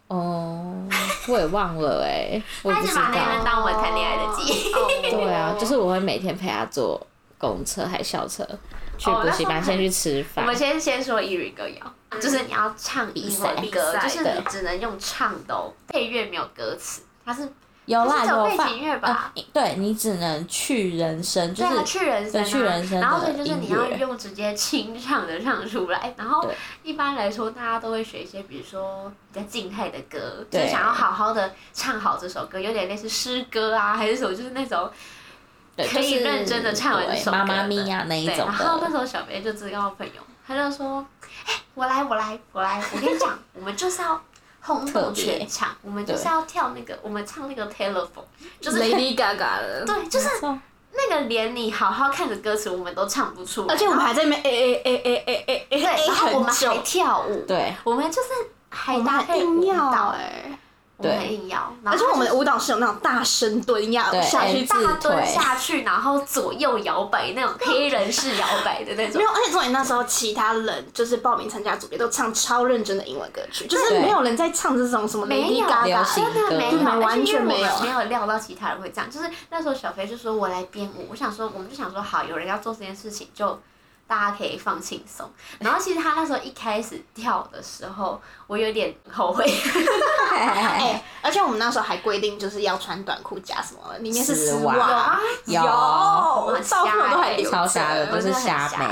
[0.07, 0.89] 哦，哦，
[1.29, 3.01] 我也忘了哎、我 也他一直不知道。
[3.01, 5.09] 把那边当我谈恋爱的记忆。
[5.09, 8.45] 对啊，就是我会每天陪他坐公车还校车
[8.97, 10.43] 去哦补习班，先去吃饭。
[10.43, 10.53] 我们。
[10.55, 17.51] 先先说一语歌谣，就是你要唱英文歌，就是你只能用唱的哦，配乐没有歌词，它是
[17.85, 26.49] 有啦，不是只有有放背景乐吧呃对你只能去人声，就对去人声、啊，去人声然后所以就是你要用直接清唱的唱出来，然后
[26.83, 34.89] 一般来说大家都会学一些，比如说比较静态的歌，就是想要好好的唱好这首歌，有点类似诗歌啊，还是什么，就是那种
[35.75, 37.31] 对可以认真的唱完这首。
[37.31, 38.89] 妈妈咪呀那一对，种然后那。
[38.93, 41.03] 时候小飞就知道朋友，他就说
[41.47, 44.21] ：“哎、我来，我来，我来，我跟你讲，我们就是要
[44.61, 48.23] 轰动全场，我们就是要跳那个，我们唱那个 telephone，
[48.61, 50.29] 就是 Lady Gaga 的， 对，就是
[50.91, 58.29] 那个连你好好看着歌词，我们都唱不出来，而且我们还在那边 A A A A A A 对，然后我们还，跳舞，对，我们就是
[58.69, 60.59] 还我们还搭配舞硬要蹈，哎，
[60.97, 69.23] 我们对很硬要，而且我们的舞蹈是有那种大深蹲要下去大蹲下去，然后左右摇摆那种黑人式摇摆的那种没。
[69.23, 79.09] 有，而且重点那时候其他人就是报名参加组别都唱超认真的英文歌曲，就是没有人在唱这种什么没 Lady Gaga 真的歌没有，完全没有没有料到其他人会这样。
[79.09, 83.59] 就是那时候小飞就说我来编舞，我想说我们就想说好，有人要做这件事情，就
[84.07, 85.31] 大家可以放轻松。
[85.59, 89.43] 然后其实他那时候一开始跳的时候，我有点后悔，
[90.31, 94.75] 哎、 而且我们那时候还规定就是要穿短裤加什么，里面是丝丝袜。
[94.75, 96.61] 袜，有。
[96.61, 98.69] 照片都还瞎留着超瞎的，都是瞎。
[98.77, 98.85] 妹。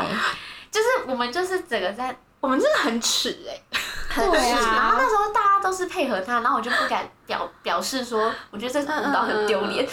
[0.71, 3.61] 就是我们就是整个在我们真的很耻哎、
[4.07, 4.59] 很对啊。
[4.75, 9.85] 然后那时候大家都是配合他，然后我就不敢表表示说，我觉得这个舞蹈很丢脸。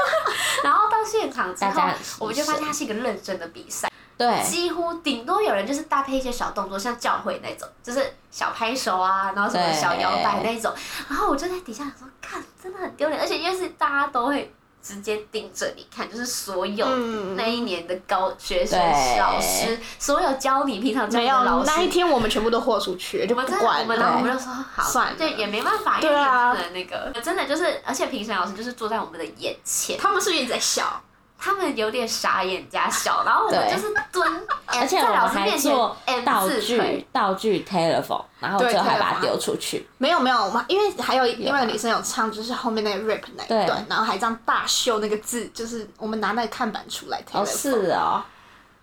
[0.62, 1.82] 然后到现场之后
[2.18, 3.90] 我们就发现他是一个认真的比赛。
[4.18, 10.74] 对，几乎顶多有人就是搭配一些小动作，像教会那种，就是小拍手啊，然后什么小摇摆那种。
[11.08, 14.52] 然后我就在底下想说，看真的很丢脸，而且因为是大家都会
[14.82, 18.76] 直接盯着你看，就是所有嗯那一年的高学生、
[19.18, 24.24] 老师，所有教你平常教没有你的老师，那一天我们全部都豁出去，就不管我们然后我。
[24.24, 31.00] 们就说好，算了对，也没办法，因为不能那个，真的就是，而且评审老师就是坐在我们的眼前，他们是不是一直在笑？
[31.40, 39.86] 他们有点傻眼加笑，然后我们就是蹲，而且在我们还老师面前做道具，道具 telephone，然后对最后还把它丢出去。
[39.98, 47.22] 没有没有，我们因为还有另外一个女生有唱，就是后面那个 rap 那一段，然后还这样大秀那个字，就是我们拿那个看板出来。
[47.32, 48.20] 哦，是哦，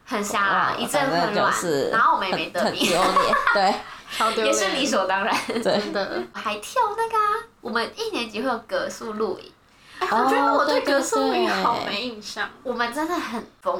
[0.06, 3.76] 很瞎啦，哇一阵混乱是，然后我们也没得名，很很丢脸，对
[4.18, 5.36] 超丢脸，也是理所当然。
[5.48, 5.62] 对。
[5.62, 6.24] 真的。
[6.32, 9.55] 还跳那个啊，我们一年级会有格数录影，哎
[10.02, 12.50] 我觉得我对格数语好没印象。
[12.64, 13.80] 我们真的很疯，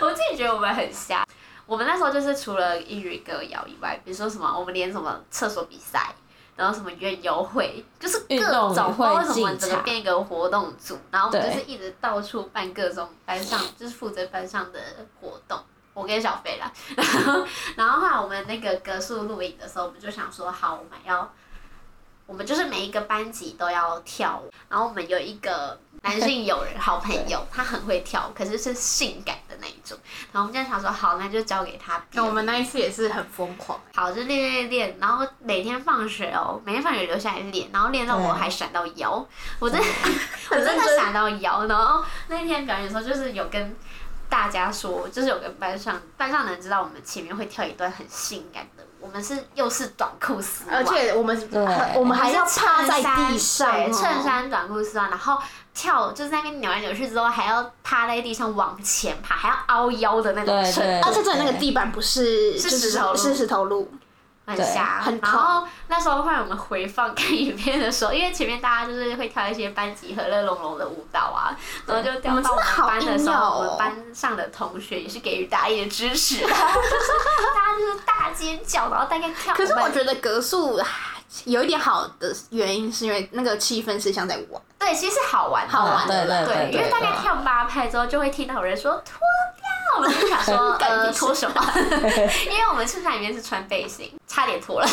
[0.00, 1.24] 我自己觉得我们很瞎。
[1.64, 6.14] 我们那时候就是除了英语歌谣以外，比如说什么，我们连什么厕所比赛，
[6.56, 8.36] 然后什么园游会，就是各
[8.74, 14.80] 种，会不知道为什么整个变一个活动组，然后我们就是一直到处办各种班上，就是负责班上的
[15.20, 15.58] 活动。
[15.94, 21.30] 我跟小飞啦， 然后然后后来我们那个格数录影的时候，我们就想说，好，我们要，
[22.26, 29.98] 我们就是每一个班级都要跳舞，然后我们有一个男性友人好朋友，他很会跳舞，可是是性感的那一种，
[30.32, 32.02] 然后我们就想说，好，那就交给他。
[32.12, 39.26] 那我们那一次也是很疯狂，好，就练练练，然后每天放学哦，每天放学留下来练，然后练到我还闪到腰，
[39.58, 39.86] 我真的
[40.50, 43.76] 我真的闪到腰，然后那天表演的时候就是有跟
[44.28, 51.48] 大家说，就是有跟班上班上的人知道我们前面会跳一段很性感的，我们是又是短裤丝袜，而且我们
[51.96, 55.36] 我们还要趴在地上哦，对，衬衫短裤丝袜，然后
[55.74, 63.16] 跳就是那边扭来扭去之后，还要趴在地上往前爬，还要凹腰的那种而且这里那个地板不是是石头路。
[63.16, 64.01] 是石头路，对
[64.56, 76.54] 很瞎，很然后那时候后来我们回放看影片的时候，因为前面大家就是会跳一些班级和乐融融的舞蹈啊，然后就跳我们到我们班的时候，我们班上的同学也是给予大力的支持，就 是
[77.54, 79.54] 大家就是大尖叫，然后大概跳。
[79.54, 80.80] 可是我觉得格数
[81.44, 89.18] 有一点好的原因是因为那个气氛是像在玩，对，其实是好玩，好玩对的对，因为大家跳八拍之后，就会听到有人说脱
[89.92, 91.54] 掉，我们就想说 呃脱什么？
[92.50, 94.86] 因为我们衬衫里面是穿背心，差点脱了，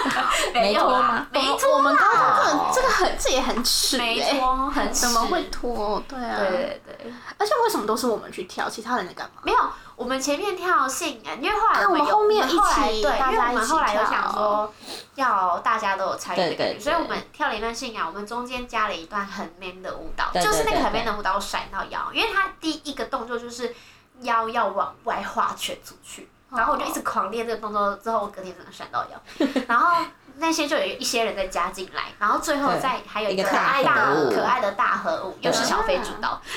[0.54, 1.26] 没有啦脱吗？
[1.32, 6.02] 没脱啊，我们高中这个这个很这也很耻没哎，脱，很怎么会耻脱？
[6.08, 9.42] 对啊，对对对，而且为什么都是我们去跳，其他人在干嘛？
[9.44, 9.58] 没有，
[9.94, 14.72] 我们前面跳性感，因为后来啊我们有后面一起对，因为我们后来有想跳说
[15.16, 23.74] 要大家都有参与的感觉，所以我们跳了一段性感，我们中间加了一段很 man 的舞蹈，对就是那个很 man 的舞蹈我甩到腰，因为它第一个动作就是
[24.20, 26.28] 腰要往外画圈出去。
[26.50, 29.20] 然后我就一直狂练这个动作，之后我隔天真的闪到腰，
[29.66, 30.02] 然后
[30.36, 36.40] 那些就有一些人在加进来，然后最后再还有一个一个大爱大可爱的大合舞，又是小飞主导。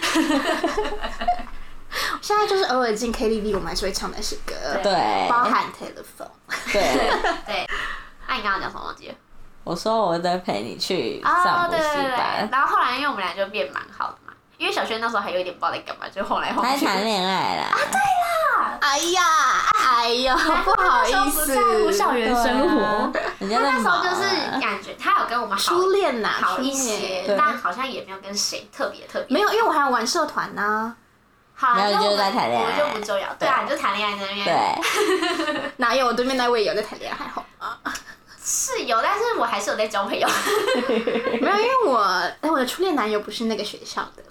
[2.22, 4.54] 现在就是偶尔进 KTV，我们还是会唱那些歌，
[4.84, 5.28] 对。
[5.28, 6.30] 包含 Telephone。
[6.72, 6.82] 对，
[7.48, 7.68] 对，
[8.28, 9.16] 那你刚刚讲什么忘记了？
[9.64, 12.04] 我说我在陪你去哦上，补习对对对。
[12.04, 14.29] 对班，，然后后来因为我们俩就变蛮好的嘛，
[14.60, 16.86] 因为小轩那时候还有一点不知道在干嘛，就晃来晃去。
[16.86, 17.78] 还谈恋爱啦，
[18.82, 19.22] 哎呀，
[19.74, 20.36] 哎呀，
[20.66, 23.10] 不好意思，不在乎校园生活。
[23.40, 29.34] 那时候就是啊，感觉他有跟我们好初恋呐，好一些但好像也没有跟谁特别特别。
[29.34, 30.94] 没有，因为我还要玩社团呢，
[31.56, 33.34] 好，没有就是那我们在谈恋爱就不重要。
[33.40, 34.46] 对啊，你就谈恋爱在那边。
[34.46, 37.78] 对， 哪有我对面那位有在谈恋爱，还好吗？
[38.50, 40.28] 是有，但是我还是有在交朋友。
[41.40, 42.00] 没有，因为我
[42.42, 44.24] 哎，我的初恋男友不是那个学校的，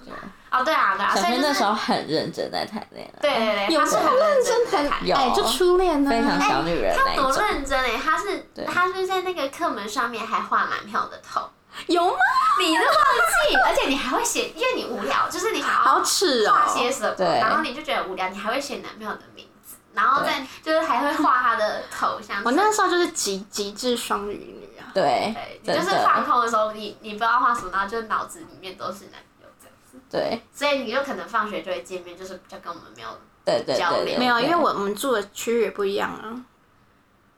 [0.51, 4.89] 哦，对啊，对啊，小所以就是轩那时候很认真在谈恋爱，对对对，有他是很认真在谈。
[4.89, 5.15] 谈有。
[5.15, 11.49] 哎，就初恋呢，非常小女人那他多，认真哎，他是他是在那个课门上面还画男朋友的头，
[11.87, 12.17] 有吗？
[12.59, 16.51] 你都忘记， 而且你还会写，因为你无聊，就是你好好耻哦。
[16.53, 16.91] 画些哦！
[16.91, 19.48] 什么，然后你就觉得无聊，你还会写男朋友的名字，
[19.93, 22.41] 然后再就是还会画他的头像。
[22.43, 33.09] 我那时候就是极极致双鱼女啊，对对，，你就是放的，空的时候，你你不知道画什么，然后就脑子里面都是男朋友这样子，对所以你就可能放学就会见面，就是比较跟我们没有。
[33.45, 36.35] 对对对对，交流没有，因为我我们住的区域也不一样啊。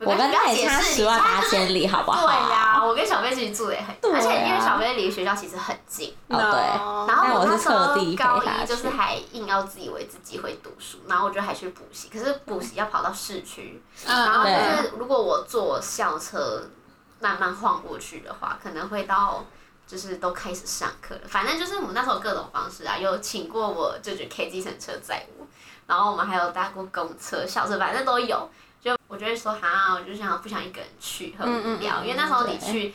[0.05, 1.81] 我跟他也差十万八千里。
[1.91, 2.25] 好不好？
[2.25, 16.63] 对呀、我跟小飞其实住的也很近，啊而且因为小飞离学校其实很近，哦对，然后我是那时候高一就是还硬要自以为自己会读书，然后我就还去补习，可是补习要跑到市区，然后嗯，就是如果我坐校车
[17.19, 19.43] 慢慢晃过去的话，可能会到
[19.85, 21.21] 就是都开始上课了。
[21.27, 25.45] 反正就是我们那时候各种方式啊，有请过我舅舅 K 计程车载我，
[25.87, 28.49] 然后我们还有搭过公车、校车，反正都有。
[29.11, 32.93] 就我就会说哈，我就想不想一个人去，很无聊，嗯嗯嗯因为那时候你去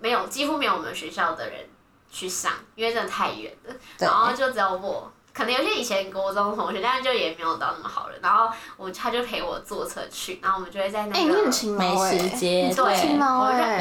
[0.00, 1.68] 没有几乎没有我们学校的人
[2.10, 3.74] 去上，因为真的太远了。
[3.98, 8.14] 然后就只有我，可能有些以前国中同学，但是就也没有到那么好了。
[8.22, 11.34] 然后我他就陪我坐车去，然后我们就会在那个、
[11.76, 12.96] 美哎，食街对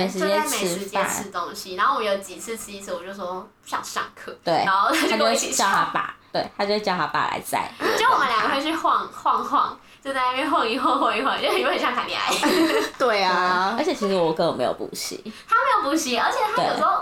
[0.09, 1.75] 就在美食街吃东西。
[1.75, 5.93] 然后我有几次吃一次，我就说不想上课，对，然后他就跟我一起叫他上。
[5.93, 12.31] 爸，对，他就叫他爸来载，就我们两个会去晃晃晃，就在那边晃一晃晃一晃，就有点像谈恋爱。
[12.97, 17.01] 对啊而，且其实我根本没有补习，他没有补习，而且他有时候，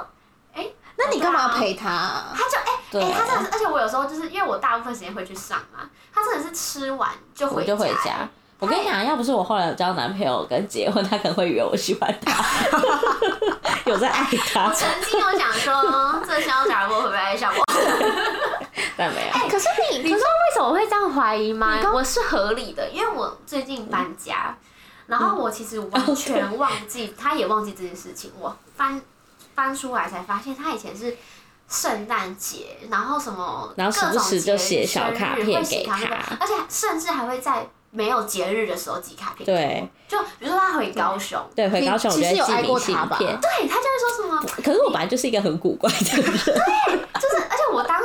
[0.54, 0.68] 哎、
[0.98, 2.34] 那你干嘛要陪他啊？
[2.36, 8.30] 他就哎对哎、他真的是，而且我有时候就是因为我大部分时间会去上嘛，他真的是吃完就我回就回家哎。
[8.60, 12.44] 我跟你讲，要不是我后来有交男朋友跟结婚，他可能会以为我喜欢他，
[13.86, 17.64] 有在爱他，曾经有想说，这香炸锅会不会爱上我？
[18.98, 19.32] 但没有。
[19.32, 24.58] 哎可是你，你知道为什么会这样怀疑吗我是合理的，因为我最近搬家，
[25.06, 28.32] 然后我其实完全忘记，他也忘记这件事情。
[28.40, 29.00] 我翻
[29.56, 31.16] 翻出来才发现，他以前是
[31.70, 39.46] 圣诞节，然后什么然后时各种不时就节写日小卡生日会写片给卡片他而且甚至还会在没有节日的时候寄卡片。
[39.46, 43.40] 对，就比如说他回高雄，对，回高雄其实有爱就会寄明信过他吧片。
[43.40, 47.27] 对他就会说什么，可是我本来就是一个很古怪的人，就是，而且我当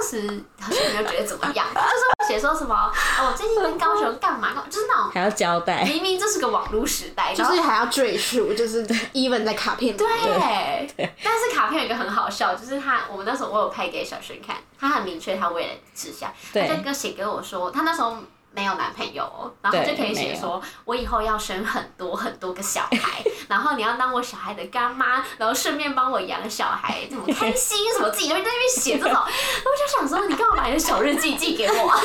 [0.02, 5.84] 时好像没有觉得怎么样， 就是写说什么，哦，我最近跟高雄干嘛干嘛， 就是那种还要交代。
[5.84, 8.84] 明明这是个网络时代，然后就是还要赘述，就是
[9.14, 10.88] even 在卡片里面。
[10.96, 18.16] 对，但是卡片有一个很好笑，就是他我们那时候我有拍给小轩看，他很明确他为了志向，他对就跟写给我说，他那时候。
[18.54, 31.88] 没有男朋友哦，然后就可以写说，我以后要生很多很多个小孩， 然后你要当我小孩的干妈，然后顺便帮我养小孩，怎么开心什么，自己就会在那边写这种， 我就想说，你干嘛把你的小日记寄给我？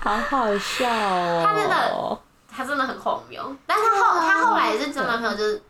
[0.00, 1.44] 好好笑哦！
[1.46, 2.18] 他真的
[2.54, 5.62] 他真的很荒谬，但是他后他后来也是交男朋友，就是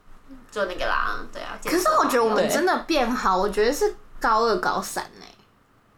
[0.51, 1.59] 就那个啦，对啊。
[1.63, 5.27] 可是我觉得我们真的变好，我觉得是高二高三呢、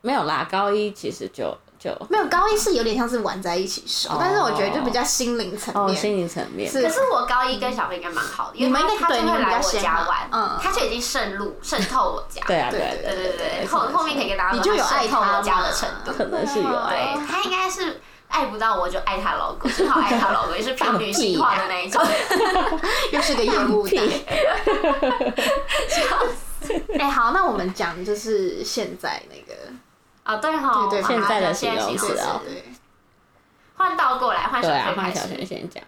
[0.00, 4.16] 没有啦，高一其实就就没有高一是有点像是玩在一起熟，哦。
[4.18, 5.94] 但是我觉得就比较心灵层哦，面。
[5.94, 6.70] 心灵层面。
[6.70, 6.80] 是。
[6.80, 10.58] 可是我高一跟小飞应该蛮好的，因你们为他就会来我家玩，嗯。
[10.62, 12.40] 他就已经渗入渗透我家。
[12.46, 16.12] 对啊对对对对对，后后面可以跟大家说你就有爱透爱他我家的程度。
[16.12, 16.68] 可能是有。
[17.28, 22.02] 他应该是爱不到我就爱他老公， 只好爱他老公，也是偏女性化的那一种。
[23.12, 23.98] 又是个业务屁。
[25.36, 26.98] 单。
[26.98, 29.54] 哎、好，那我们讲就是现在那个，
[30.24, 32.64] 啊，对哈，对对好现在的现在形容词哦对对
[33.76, 35.46] 换倒过来，换小对啊，飞开换小轩。
[35.46, 35.82] 先讲，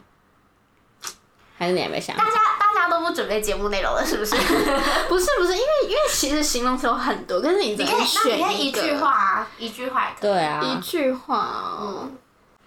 [1.59, 2.17] 还是你还没想？
[2.17, 4.37] 大家大家都不准备节目内容了，是不是？
[5.09, 10.33] 不是不是，因为因为其实形容词有很多，可是你只你可以，那能选你可以一句话啊，一句话也可以。
[10.33, 12.11] 对啊，一句话哦。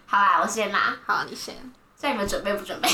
[0.07, 0.97] 好啦，我先啦。
[1.05, 1.55] 好，你先。
[1.95, 2.89] 在你们准备不准备？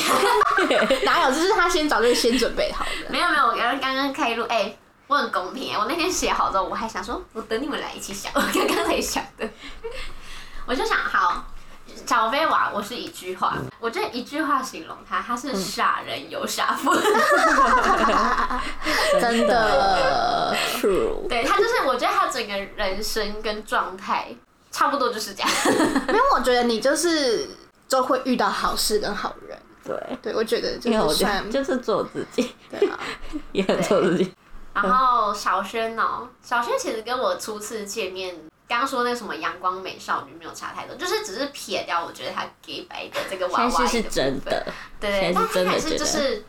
[1.05, 1.31] 哪有？
[1.31, 2.91] 就是他先早就先准备好的。
[3.07, 4.75] 没有没有，我刚刚刚开录，哎、
[5.07, 9.47] 我很公平哎，我那天写好之后，我还想说，我等你们来一起想， 我刚刚才想的，
[10.65, 11.45] 我就想好。
[12.05, 16.93] 小飞娃，我是一句话，我这一句话形容他，他是傻人有傻福，
[19.21, 24.35] 真的 true，对他就是，我觉得他整个人生跟状态
[24.71, 25.49] 差不多就是这样。
[26.09, 27.47] 因为，我觉得你就是
[27.87, 29.57] 就会遇到好事跟好人。
[29.83, 32.99] 对，对，我觉得就是算就是做自己，对啊，
[33.53, 34.33] 也很做自己。
[34.75, 38.35] 然后小轩哦，小轩其实跟我初次见面，
[38.67, 44.67] 刚刚说那个什么阳光美少女没有差太多，就是只是撇掉我觉得他 gay 白的这个娃娃是真的，
[44.99, 46.45] 对，但他还是就是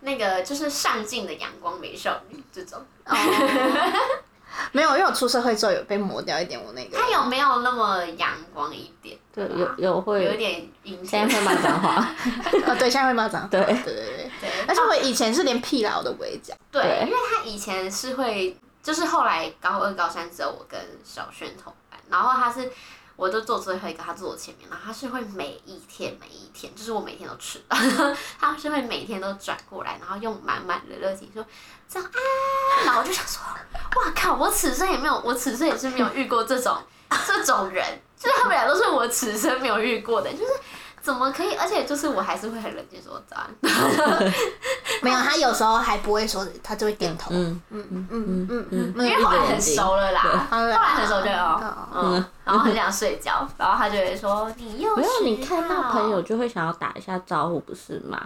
[0.00, 3.16] 那个就是上进的阳光美少女这种，哦，
[4.72, 6.98] 没有，因为我出社会之后有被磨掉一点我那个。
[6.98, 9.18] 他有没有那么阳光一点？
[9.34, 11.96] 对，有有会有点阴天现在会骂脏话，
[12.66, 13.48] 哦，对，现在会骂脏话。
[13.48, 14.30] 对对对对。
[14.40, 16.56] 对，而且我以前是连屁啦我都不会讲。
[16.70, 22.70] 对，因为他以前是会，就是后来高二、高三之后，我跟小轩同班，然后他是，
[23.16, 27.76] 我就坐最后一个，他坐我前面，然后他是会每一天每一天，就是我每天都迟到，
[28.38, 31.44] 他是会每天都转过来，然后用满满的热情说
[31.92, 33.42] 早安，然后我就想说，
[33.96, 36.76] 哇靠，我此生也没有，我此生也是没有遇过这种
[37.26, 37.84] 这种人，
[38.18, 40.52] 就是他们俩都是我此生没有遇过的，就是。
[41.02, 41.52] 怎么可以？
[41.56, 43.50] 而且就是我还是会很冷静说早安，
[45.02, 47.32] 没有，他有时候还不会说，他就会点头。
[47.32, 51.60] 嗯，嗯嗯嗯嗯嗯因为后来很熟了啦，后对来很熟就哦
[51.92, 58.20] 嗯，嗯，然后很想睡觉，然后他就会说你又没有，你看到到朋友就会想要打一下招呼，不是吗？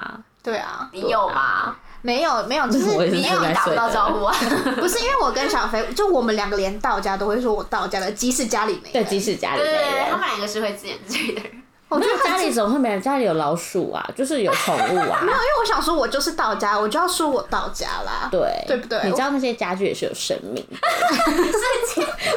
[0.47, 1.75] 对啊，你有吗？
[2.03, 4.33] 没有没有，就是 你有打不到招呼啊？
[4.79, 11.51] 不是因为我跟小飞，就我们两个连到家都会说我到家了，即使家里没对，即使家里没人他，们两个是会自言自语的人。
[11.89, 13.01] 我觉得家里怎么会没人？
[13.01, 15.19] 家里有老鼠啊，就是有宠物啊。
[15.23, 18.29] 没有，因为我想说，我就是到家，我就要说我到家啦。
[18.31, 20.79] 对，对不对你知道那些家具也是有生命的，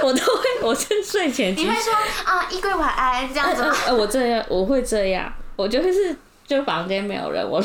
[0.04, 1.92] 我都会，我是睡前你会说
[2.26, 3.76] 啊，衣柜晚安这样子吗？
[3.88, 6.16] 呃，我这样，我会这样，我就会是，
[6.50, 7.64] 就房间没有人，我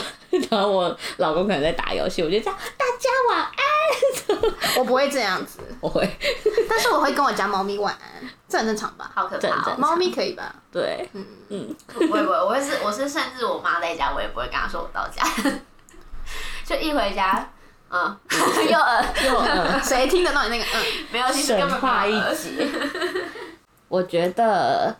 [0.51, 6.07] 然后我老公可能在打游戏，我就这样，大家晚安，我不会这样子，我会，
[6.69, 9.11] 但是我会跟我家猫咪晚安，这很正常吧？
[9.15, 10.55] 好可怕猫咪可以吧？
[10.71, 11.09] 对，
[11.95, 15.25] 不会不会，我会是我是甚至我妈在家，我也不会跟她说我到家，
[16.67, 17.51] 就一回家，
[17.89, 18.15] 嗯，
[18.71, 20.85] 又呃又呃， 谁听得到你那个嗯？
[21.11, 22.71] 没有，其实根本神话一没有呃集。
[23.89, 24.95] 我觉得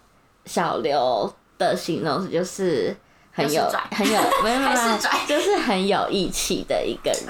[0.47, 2.97] 小刘的形容词就是
[3.35, 7.27] 很有很有没有没有没有 是，就是很有义气的一个人。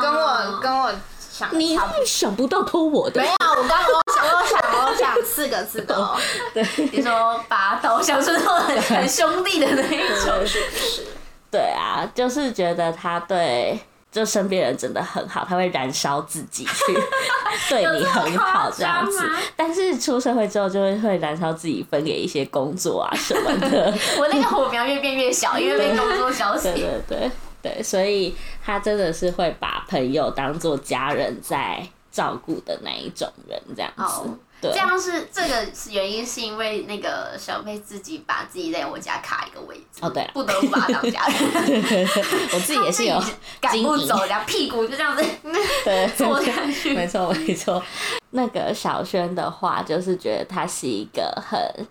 [0.00, 1.76] 跟我跟我想你
[2.06, 3.20] 想不到偷我的。
[3.20, 6.16] 没，有，我刚我想我想我想四个字的
[6.54, 11.06] 对，你说拔刀相助那种很很兄弟的那一种， 是不是？
[11.50, 13.78] 对啊，就是觉得他对
[14.16, 16.98] 就身边人真的很好，他会燃烧自己去
[17.68, 19.30] 对你很好这样子。
[19.54, 23.92] 但是出社会之后，就会会燃烧自己分给一些工作啊什么的。
[24.18, 26.72] 我那个火苗越变越小，因为被工作消息。
[26.72, 34.02] 对对对对，所以他真的是会把朋友当做家人在照顾的那一种人，这样子。
[34.02, 34.70] 哦对。
[34.72, 40.30] 这，样是这个原因，是因为那个小贝自己把自己在我家卡一个位置，哦对啊。
[40.32, 42.08] 不得不把他当家人，
[42.52, 43.22] 我自己也是有
[43.60, 45.24] 赶不走，然后屁股就这样子
[45.84, 46.06] 对。
[46.16, 46.94] 坐下去。
[46.94, 47.32] 没错。
[47.46, 47.82] 没错。
[48.30, 51.86] 那个小轩的话，就是觉得他是一个很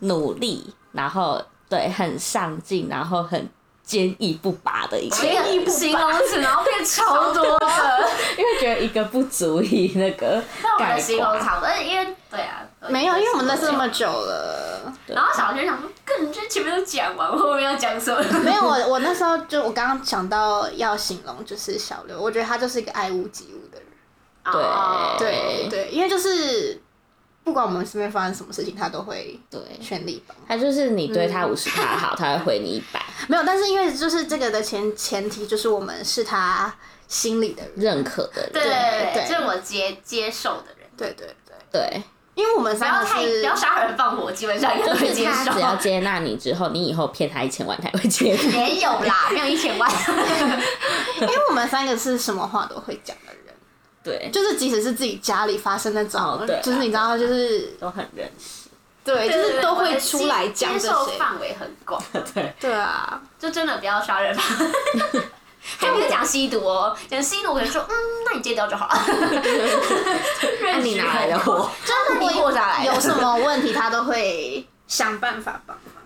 [0.00, 3.48] 努力，然后对很上进，然后很
[3.90, 11.40] 坚毅不拔的一个人，那个形容词，然后变超多的，因为觉得一个不足以那个但我们的形容括。
[11.40, 14.92] 差不多，因为对啊，没有，因为我们认识那么久了。
[15.08, 18.22] 然后小学想说，更这前面都讲完，后面要讲什么？
[18.44, 23.88] 没有，我我那时候就我刚刚想到要形容就是小刘，我觉得他就是一个爱屋及乌的人。
[24.52, 26.80] 对哦对对，因为就是
[27.50, 30.36] 不管我们身边发生什么事情，他都会对，全力帮。
[30.46, 36.72] 他就是你对他五十趴好， 他会回你一百，没有，但是因为就是这个的前前提就是我们是他
[37.08, 37.72] 心里的人。
[37.74, 38.50] 认可的人。
[38.52, 42.02] 对对对是我接接受的人，对对对，对，
[42.36, 45.60] 因为我们不要三个是太不要杀人放火，基本上也就会接受只。
[45.60, 48.48] 要接纳你之后，你以后骗他一千万，他会接你。
[48.56, 49.90] 没有啦，没有一千万。
[51.20, 53.39] 因为我们三个是什么话都会讲的人，
[54.18, 58.68] 对，就是即使是自己家里发生那种，哦对啊就是你知道，就是都很认识。
[59.02, 61.16] 对，就是都会出来讲接受些。
[61.16, 62.02] 范围很广，
[62.34, 64.42] 对，对啊，就真的不要杀人吧。
[65.78, 67.94] 还不是讲吸毒哦，讲吸毒可能说，嗯，
[68.26, 68.94] 那你戒掉就好了。
[70.62, 71.70] 那你哪来的货？
[71.84, 72.92] 真的你货啥来的？
[72.92, 76.02] 有什么问题他都会想办法帮忙。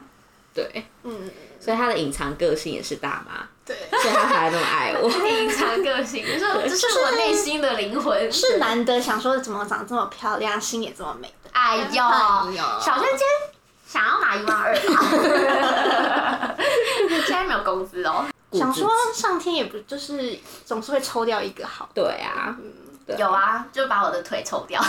[0.52, 1.30] 对，嗯，
[1.60, 5.08] 所以他的隐藏个性也是大妈，对，所以他还那么爱我。
[5.08, 8.30] 隐藏个性，你说这是我内心的灵魂。
[8.32, 11.50] 是难得想说怎么长这么漂亮，心也这么美的。
[11.52, 12.02] 哎呦，
[12.80, 13.28] 小轩今天
[13.86, 16.54] 想要拿一万二吧？
[17.26, 18.26] 现在没有工资哦。
[18.52, 22.54] 想说上天也不就是总是会抽掉一个好的，对啊，
[23.04, 24.80] 对有啊，就把我的腿抽掉，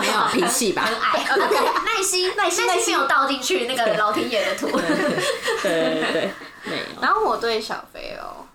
[0.00, 0.82] 没有脾气吧？
[0.82, 1.26] 很矮，
[1.84, 4.80] 耐心，耐心，耐心没有倒进去那个老天爷的土，对
[5.62, 6.30] 对对，
[6.64, 6.84] 没有。
[7.00, 8.46] 然后我对小飞哦，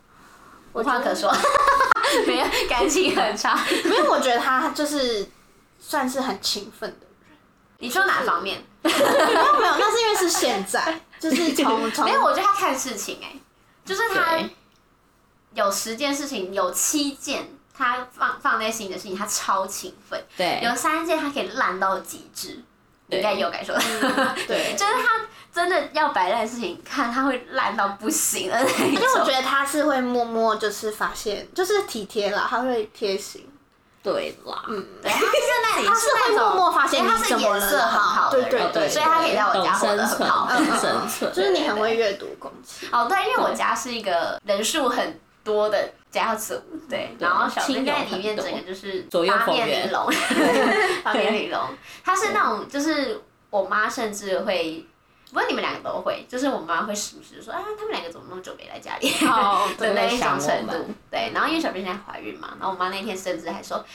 [0.73, 1.31] 无话可说，
[2.27, 3.59] 没有感情很差。
[3.83, 5.29] 因为我觉得他就是
[5.79, 7.37] 算是很勤奋的人。
[7.79, 8.63] 你说哪方面？
[8.81, 13.35] 没有没有，那是因为是现在， 就是从从没有，我觉得他看事情哎、
[13.83, 14.37] 就是他
[15.53, 22.63] 有十件事情，有七件他放放在心里的事情，他超勤奋；对有三件他可以烂到极致，你
[23.09, 23.79] 应该有感受到。
[24.47, 25.21] 对， 就是他
[25.53, 29.31] 真的要摆烂的事情，看他会烂到不行的那一因为我觉。
[29.35, 33.47] 得他是会默默就是发现，就是体贴啦，他会贴心，
[34.01, 35.25] 对啦，嗯，对，他是
[35.63, 40.47] 那里 他是会默默发现因为他是颜色很好的人，对对对所以他可以在我家活得，很好。
[40.55, 42.87] 懂生存，就是你很会阅读空气。
[42.91, 46.53] 哦，对，因为我家是一个人数很多的家族，
[46.89, 50.09] 对，然后小亲友轩在里面整个就是八面玲珑，
[51.03, 51.59] 八面玲珑。
[52.05, 54.85] 他是那种，就是我妈甚至会，
[55.27, 59.11] 不过你们两个都会，就是我妈会时不时地说，啊，他们两个怎么那么久没来家里？
[59.27, 60.73] 哦 的那一种程度。
[61.11, 63.85] 对，然后因为小编现在怀孕嘛，然后我妈那天甚至还说。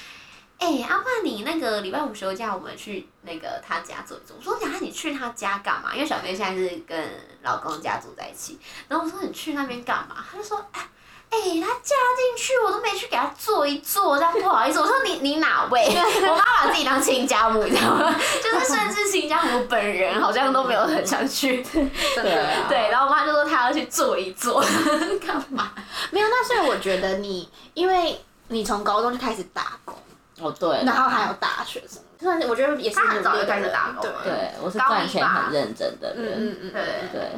[0.63, 4.35] 哎、阿爸，你那个礼拜五休假，我们去那个他家走一走。
[4.37, 5.95] 我说，呀，你去他家干嘛？
[5.95, 7.03] 因为小妹现在是跟
[7.41, 8.61] 老公家住在一起。
[8.87, 10.23] 然后我说，你去那边干嘛？
[10.31, 10.87] 他就说，哎、
[11.31, 14.81] 哎、她嫁进去，我都没去给他做一做，这样不好意思。
[14.81, 15.87] 我说你你哪位？
[16.29, 18.15] 我妈把自己当亲家母，你知道吗？
[18.43, 21.63] 就是甚至亲家母本人好像都没有很想去。
[21.63, 24.61] 对啊，对，然后我妈就说她要去做一做，
[25.25, 25.73] 干嘛？
[26.11, 29.95] 没有，那所以我觉得你，因为你从高中就开始打工，
[30.41, 37.31] 哦对，然后还有大学什么的，算是我觉得也是他很早就开始打工对了对我是赚钱很认真的嗯人，嗯嗯，对对，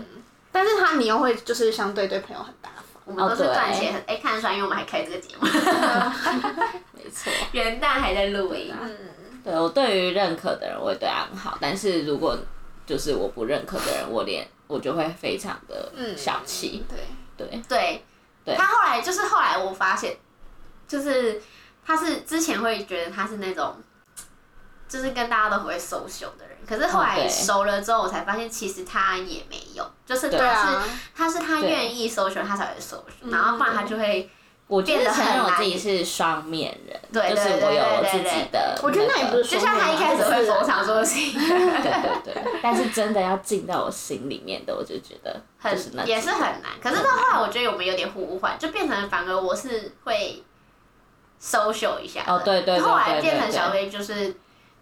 [0.50, 2.71] 但是他你又会就是相对对朋友很大方，
[3.04, 5.46] 我们都是赚钱很，哎、看得出来，因为我们还开这个节目，
[6.94, 7.32] 没错。
[7.52, 8.72] 元旦还在录音。
[8.80, 8.88] 嗯
[9.44, 12.38] 对我对于认可的人，我会对他很好，但是如果
[12.86, 16.84] 就是我不认可的人，我连我就会非常的嗯小气。
[16.88, 16.98] 对，
[17.36, 18.02] 对，对，
[18.44, 20.16] 对他后来就是后来我发现，
[20.86, 21.42] 就是
[21.84, 23.74] 他是之前会觉得他是那种，
[24.92, 34.28] 就是跟大家都不会 social 的人，可是后来熟了之后，我才发现其实他也没有，就是他是、他是他愿意 social，他才会 social，然后不然他就会。
[34.68, 46.70] 我觉变得得承认我很难自己是双面人，就是对对对我有我对对自己的、我觉得那也不是就像他一开始会逢场作戏，对对对，但是真的要进到我心里面的，我就觉得很就是那也是很难。
[46.82, 50.42] 可是到后来，我觉得我们有点互换，就变成反而我是会
[51.42, 54.34] social 一下哦对对对后来变成小飞就是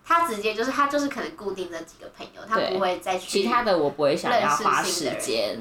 [0.04, 5.58] 他直接就是他就是可能固定这几个朋友，他不会再去其他的我不会想要花时间，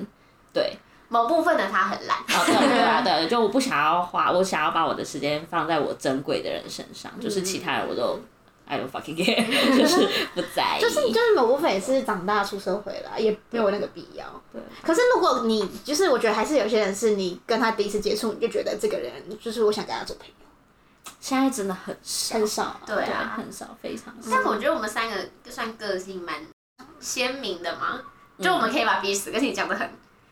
[0.53, 0.77] 对，
[1.07, 2.17] 某部分的他很懒。
[2.19, 8.19] 哦，对对啊，对，就我不想要花，我想要把我的时间放在我珍贵的人身上，就是其他人我都
[8.65, 10.81] I don't fucking care， 就是不在意。
[10.81, 14.25] 就是就是某部分也是长大出社会了，也没有那个必要。
[14.53, 20.33] 对可是如果你就是，我觉得还是有些人是你跟他第一次接触，你就觉得这个人就是我想跟他做朋友，
[21.19, 22.81] 现在真的很少，很少啊。
[22.85, 24.29] 对，对啊，很少，非常少。
[24.31, 25.15] 但我觉得我们三个
[25.49, 26.35] 算个性蛮
[26.99, 28.01] 鲜明的嘛，
[28.41, 29.89] 就我们可以把彼此个性讲得很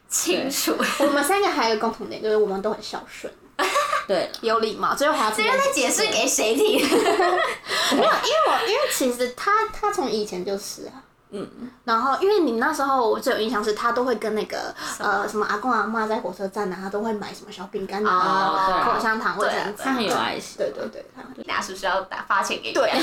[0.10, 0.76] 清楚。
[1.04, 3.32] 我们三个还有共同点，就是我们都很孝顺，
[4.08, 4.96] 对，有礼貌。
[4.96, 6.80] 最后还要这边在解释给谁听？
[6.88, 11.04] 没有，因为我因为其实他他从以前就是啊。
[11.32, 11.46] 嗯，
[11.84, 20.58] 然后，因为你那时候我最有印象是，他都会跟那个呃什么阿公阿妈在火车站啊，他都会买什么小饼干哦啊、口香糖、卫对啊生纸，他很有爱心。
[20.58, 22.90] 对对对，他你俩是不是要打发钱给你对？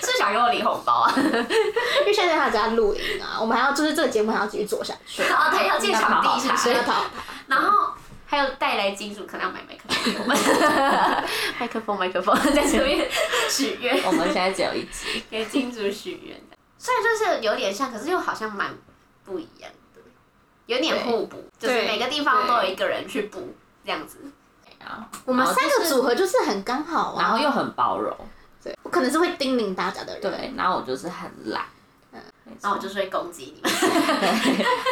[0.00, 1.12] 是想给我领红包啊？
[1.16, 6.82] 因为现在他家录影啊，我们还要就是这个节目还要继续做下去，哦， 对，要借场地是不是要？
[6.82, 7.02] 讨
[7.46, 7.90] 然后
[8.34, 10.36] 还有带来金属，可能要买麦克风给我们。
[11.60, 13.08] 麦克风，麦克风， 在这边
[13.48, 16.40] 许愿，我们现在只有一集，给金主许愿。
[16.76, 18.74] 虽然就是有点像，可是又好像蛮
[19.24, 20.00] 不一样的，
[20.66, 23.54] 有点互补，就是每个地方都有一个人去补
[23.84, 24.18] 这样子。
[25.24, 28.14] 我们三个组合就是很刚好啊，然后又很包容，
[28.62, 31.64] 对，我可能是会叮咛大家的人，对，然后我就是很懒，
[32.62, 33.60] 然后我就是会攻击你。
[33.62, 33.70] 们，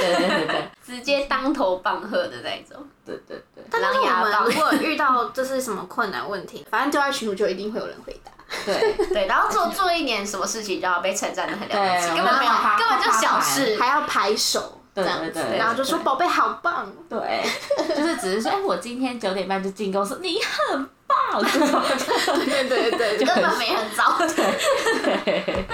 [0.00, 0.70] 对对对对。
[0.84, 2.84] 直接当头棒喝的那种。
[3.04, 3.64] 对对对。
[3.70, 8.30] 但是我狼牙棒们如果遇到就是什么困难问题，反正丢在群组就一定会有人回答。
[8.66, 13.78] 对， 对，然后做做一点什么事情就要被称赞的很了不起，根本没有根本就小事。
[13.80, 17.42] 还要拍手，对这样子，对对然后就说对宝贝好棒，对，
[17.96, 25.66] 就是只是说，哎、我今天九点半就进公司，你很棒， 对对对对，根本没很糟，对，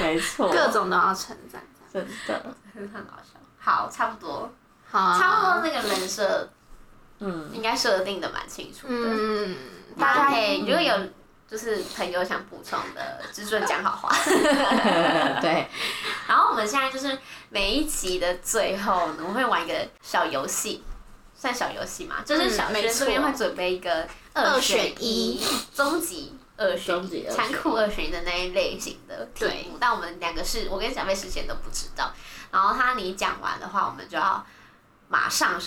[0.00, 3.38] 没错，各种都要称赞，真的，很很好笑。
[3.58, 4.50] 好，差不多，
[4.90, 6.48] 好啊，差不多那个人设
[7.18, 8.94] 嗯，应该设定的蛮清楚的。
[8.94, 9.56] 嗯，
[9.98, 10.94] 大家可以如果有
[11.46, 14.16] 就是朋友想补充的，只准讲好话。
[15.42, 15.68] 对，
[16.26, 17.18] 然后我们现在就是
[17.50, 20.82] 每一集的最后呢，我们会玩一个小游戏，
[21.34, 22.92] 算小游戏嘛，就是小嗯没错。
[22.92, 25.44] 学这边会准备一个二选选一。
[25.74, 29.78] 终极二选残酷二选一的那一类型的题对目。
[29.80, 32.12] 但我们两个是我跟小贝事先都不知道，
[32.52, 34.44] 然后他你讲完的话，我们就要
[35.08, 35.60] 马上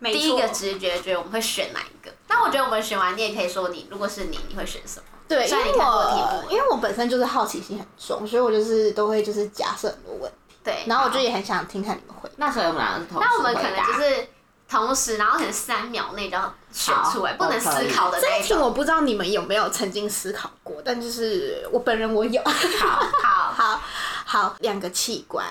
[0.00, 2.12] 第一个直觉觉得我们会选哪一个。
[2.28, 5.06] 那我觉得我们选完，你也可以说你如果是你，你会选什么？
[5.26, 12.30] 对，因为我目因为我本身就是好奇心很重，所以我就是都会就是假设很多问题，对，然后我就也很想听看你们回。
[12.36, 14.28] 那所以我们两个是同那我们可能就是
[14.70, 18.38] 同时，然后可能三秒内就要选出来，不能思考的那一种。
[18.38, 22.40] 这一题我不知道你们有没有曾经思考过，但就是我本人我有。
[22.44, 23.80] 好好， 好
[24.24, 25.44] 好，两个器官，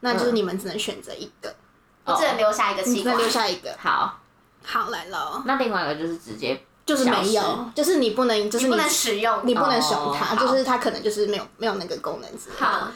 [0.00, 1.54] 那就是你们只能选择一个，
[2.06, 3.18] 我只能留下一个器官你只能。
[3.18, 3.76] 留下一个。
[3.78, 4.18] 好，
[4.64, 12.64] 好，来了，那另外一个就是直接就是没有，就是你不能，就是你不能使用，你不能使用它，哦就是它可能就是没有没有那个功能之类的。
[12.64, 12.88] 好，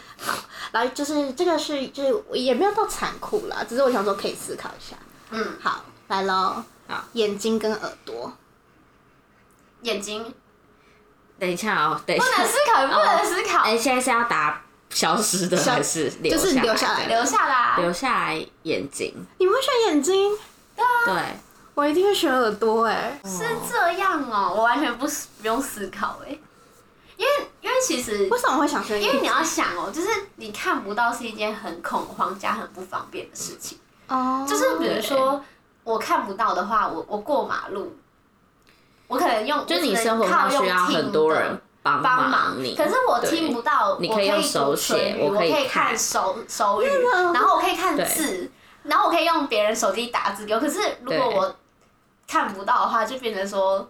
[0.72, 4.96] 然后就是这个是就是也没有到残酷啦，只是我想说可以思考一下。
[5.30, 6.62] 嗯，好，来喽。
[6.88, 8.32] 好，眼睛跟耳朵，
[9.82, 10.34] 眼睛。
[11.38, 12.26] 等一下哦，等一下。
[12.26, 14.60] 不能，思考，不能思考，哎、现在是要答
[14.90, 17.06] 消失的消还是留就是下留下来。
[17.06, 17.76] 的留下来。
[17.78, 20.36] 留下来眼睛，你们会选眼睛？
[21.06, 21.14] 对，
[21.74, 25.06] 我一定会选耳朵哎、是这样哦，我完全不
[25.40, 26.36] 不用思考哎，
[27.16, 29.00] 因为因为其实为什么会想选？
[29.00, 33.78] 因为你要想哦，就是你看不到是一件很恐慌加很不方便的事情。
[34.10, 35.42] 哦，就是比如说
[35.84, 37.96] 我看不到的话，我我过马路，
[39.06, 46.86] 我可能用就是你生活能靠用上需要听很多的人帮帮忙你，可是我听不到，你我可以用手写语我我可以看看手手语，
[47.32, 48.50] 然后我可以看字，
[48.82, 50.60] 然后我可以用别人手机打字给我。
[50.60, 51.56] 可是如果我
[52.28, 53.88] 看不到的话，就变成说，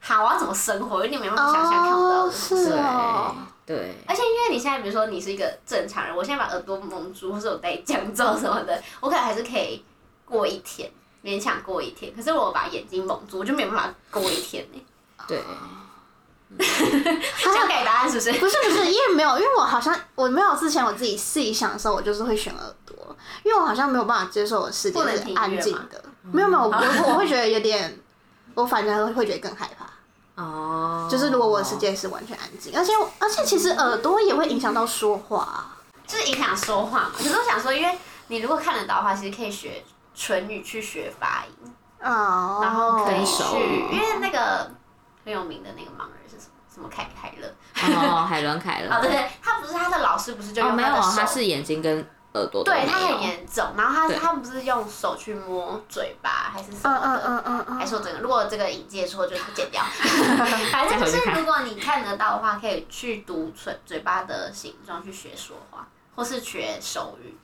[0.00, 1.04] 好，我要怎么生活？
[1.04, 3.34] 有点没办法想象看不到哦的是哦
[3.66, 9.84] 对，而且因为你现在比如说你是一个正常人，我现在把耳朵蒙住，或者我戴降噪什么的， 我可能还是可以
[10.24, 10.88] 过一天，
[11.24, 12.14] 勉强过一天。
[12.14, 14.80] 可是我把眼睛蒙住，我就没有办法过一天呢、
[15.26, 15.42] 对，
[16.56, 18.32] 这样给答案是不是？
[18.38, 22.96] 不是不是，因为没有，因为我好像我没有之前我自己自己想的时候，我就是会选耳朵，
[23.42, 26.04] 因为我好像没有办法接受我的世界是安静的。
[26.22, 27.98] 没有没有，我我我会觉得有点，
[28.54, 29.85] 我反正会觉得更害怕。
[30.36, 35.66] 哦，就是如果我的世界是完全安静，而且而且其实耳朵也会影响到说话。
[36.06, 37.10] 就是影响说话嘛。
[37.18, 39.82] 可是我想说，因为你如果看得到的话，其实可以学
[40.14, 43.42] 唇语去学发音，哦，然后可以去，
[43.90, 44.70] 因为那个
[45.24, 46.52] 很有名的那个盲人是什么？
[46.72, 47.48] 什么凯凯乐？
[47.74, 52.06] 哦，海伦凯勒， 哦，对对，他不是他的老师，不是就哦，没有啊，用他的手他是眼睛跟
[52.36, 59.82] 耳朵对他很严重，然后他对他不是用手去摸嘴巴还是什么嗯嗯的，嗯嗯嗯，还说这个，如果这个引介错就剪掉。
[60.70, 67.34] 反正就是如果你看得到的话，可以去读嘴嘴巴的形状去学说话，或是学手语。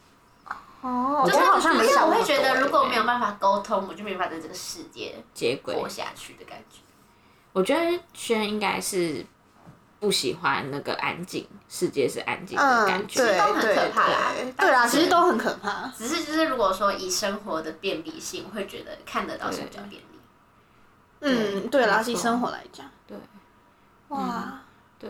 [0.83, 5.89] 哦，就是我好像没就是想我会觉得，如果欸没有办法沟通，我就没办法在这个世界接轨活。
[5.89, 6.79] 下去的感觉。
[7.53, 9.25] 我觉得轩应该是
[10.03, 13.23] 不喜欢那个安静，世界是安静的嗯，感觉。
[13.23, 15.93] 对都很可怕啦对对啦，其实都很可怕。
[15.97, 20.07] 只是就是如果说以生活的便利性，会觉得看得到是比较便利。
[21.21, 22.11] 嗯，对啦，没错。
[22.11, 23.17] 以生活来讲，对。
[24.09, 24.61] 哇，
[24.99, 25.09] 对。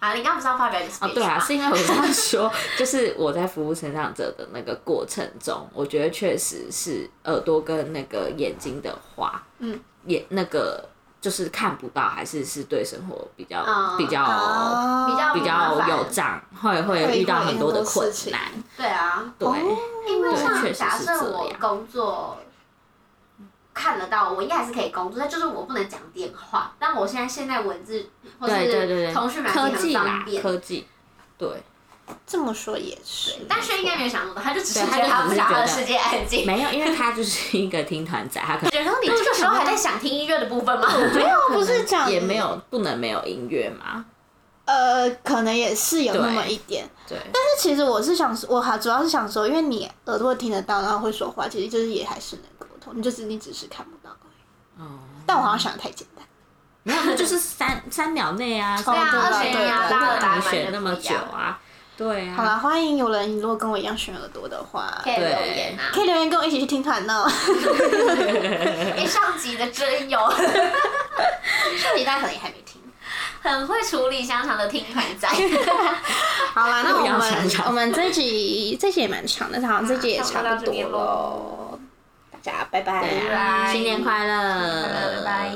[0.00, 10.86] 啊，你刚刚不是要发表一个 speech 哦，对啊，是因为我这样说，就是我在服务成长者的那个过程中，我觉得确实是耳朵跟那个眼睛的话，嗯，眼那个
[11.20, 18.40] 就是看不到，还是是对生活比较、嗯比较、哦比较比较有障，会会会遇到很多的困难。
[18.76, 19.48] 对啊，对，
[20.08, 22.38] 因为像对确实假设是我工作
[23.74, 26.72] 看得到，我应该还是可以工作，但就是我不能讲电话。
[26.78, 28.08] 但我现在现在文字
[28.38, 30.42] 或对对对对，是通讯软科技啦很方，便。
[30.42, 30.86] 科技，
[31.36, 31.62] 对，
[32.26, 36.44] 这么说也是，但是应该没有想那么多，他就只是觉得他不只是觉得想他的世界安静。
[36.46, 40.88] 没有，因为他就是一个听团仔，他可能觉得你这个时候还在想听音乐的部分吗？
[41.14, 44.04] 没有，不是讲也没有不能没有音乐嘛，
[44.64, 46.88] 呃，可能也是有那么一点。
[47.08, 47.18] 对。
[47.32, 54.82] 但是其实我是想，我还主要是想说，因为你耳朵听得到，然后会说话，其实就是也还是能沟通，你就是你只是看不到而已。
[54.82, 56.24] 哦，但我好像想的太简单。
[56.82, 61.14] 没有，那就是三 三秒内啊，对啊，二选一啊，对啦大家的答案你选那么久。
[61.14, 61.60] 啊，
[62.00, 65.92] 对啊，好啦，欢迎有人如果跟我一样选耳朵的话，可以留言啊。
[65.92, 67.28] 可以留言跟我一起去听团哦。
[68.96, 70.18] 哎，上集的真有，
[71.76, 72.80] 上集大家可能也还没听。
[73.42, 75.28] 很会处理香肠的听团仔。
[76.54, 81.78] 好啦，那我们想想我们这集这集也蛮长的，好像这集也差不多差不多到这边喽。
[82.32, 85.52] 大家拜拜，新年快乐，拜拜。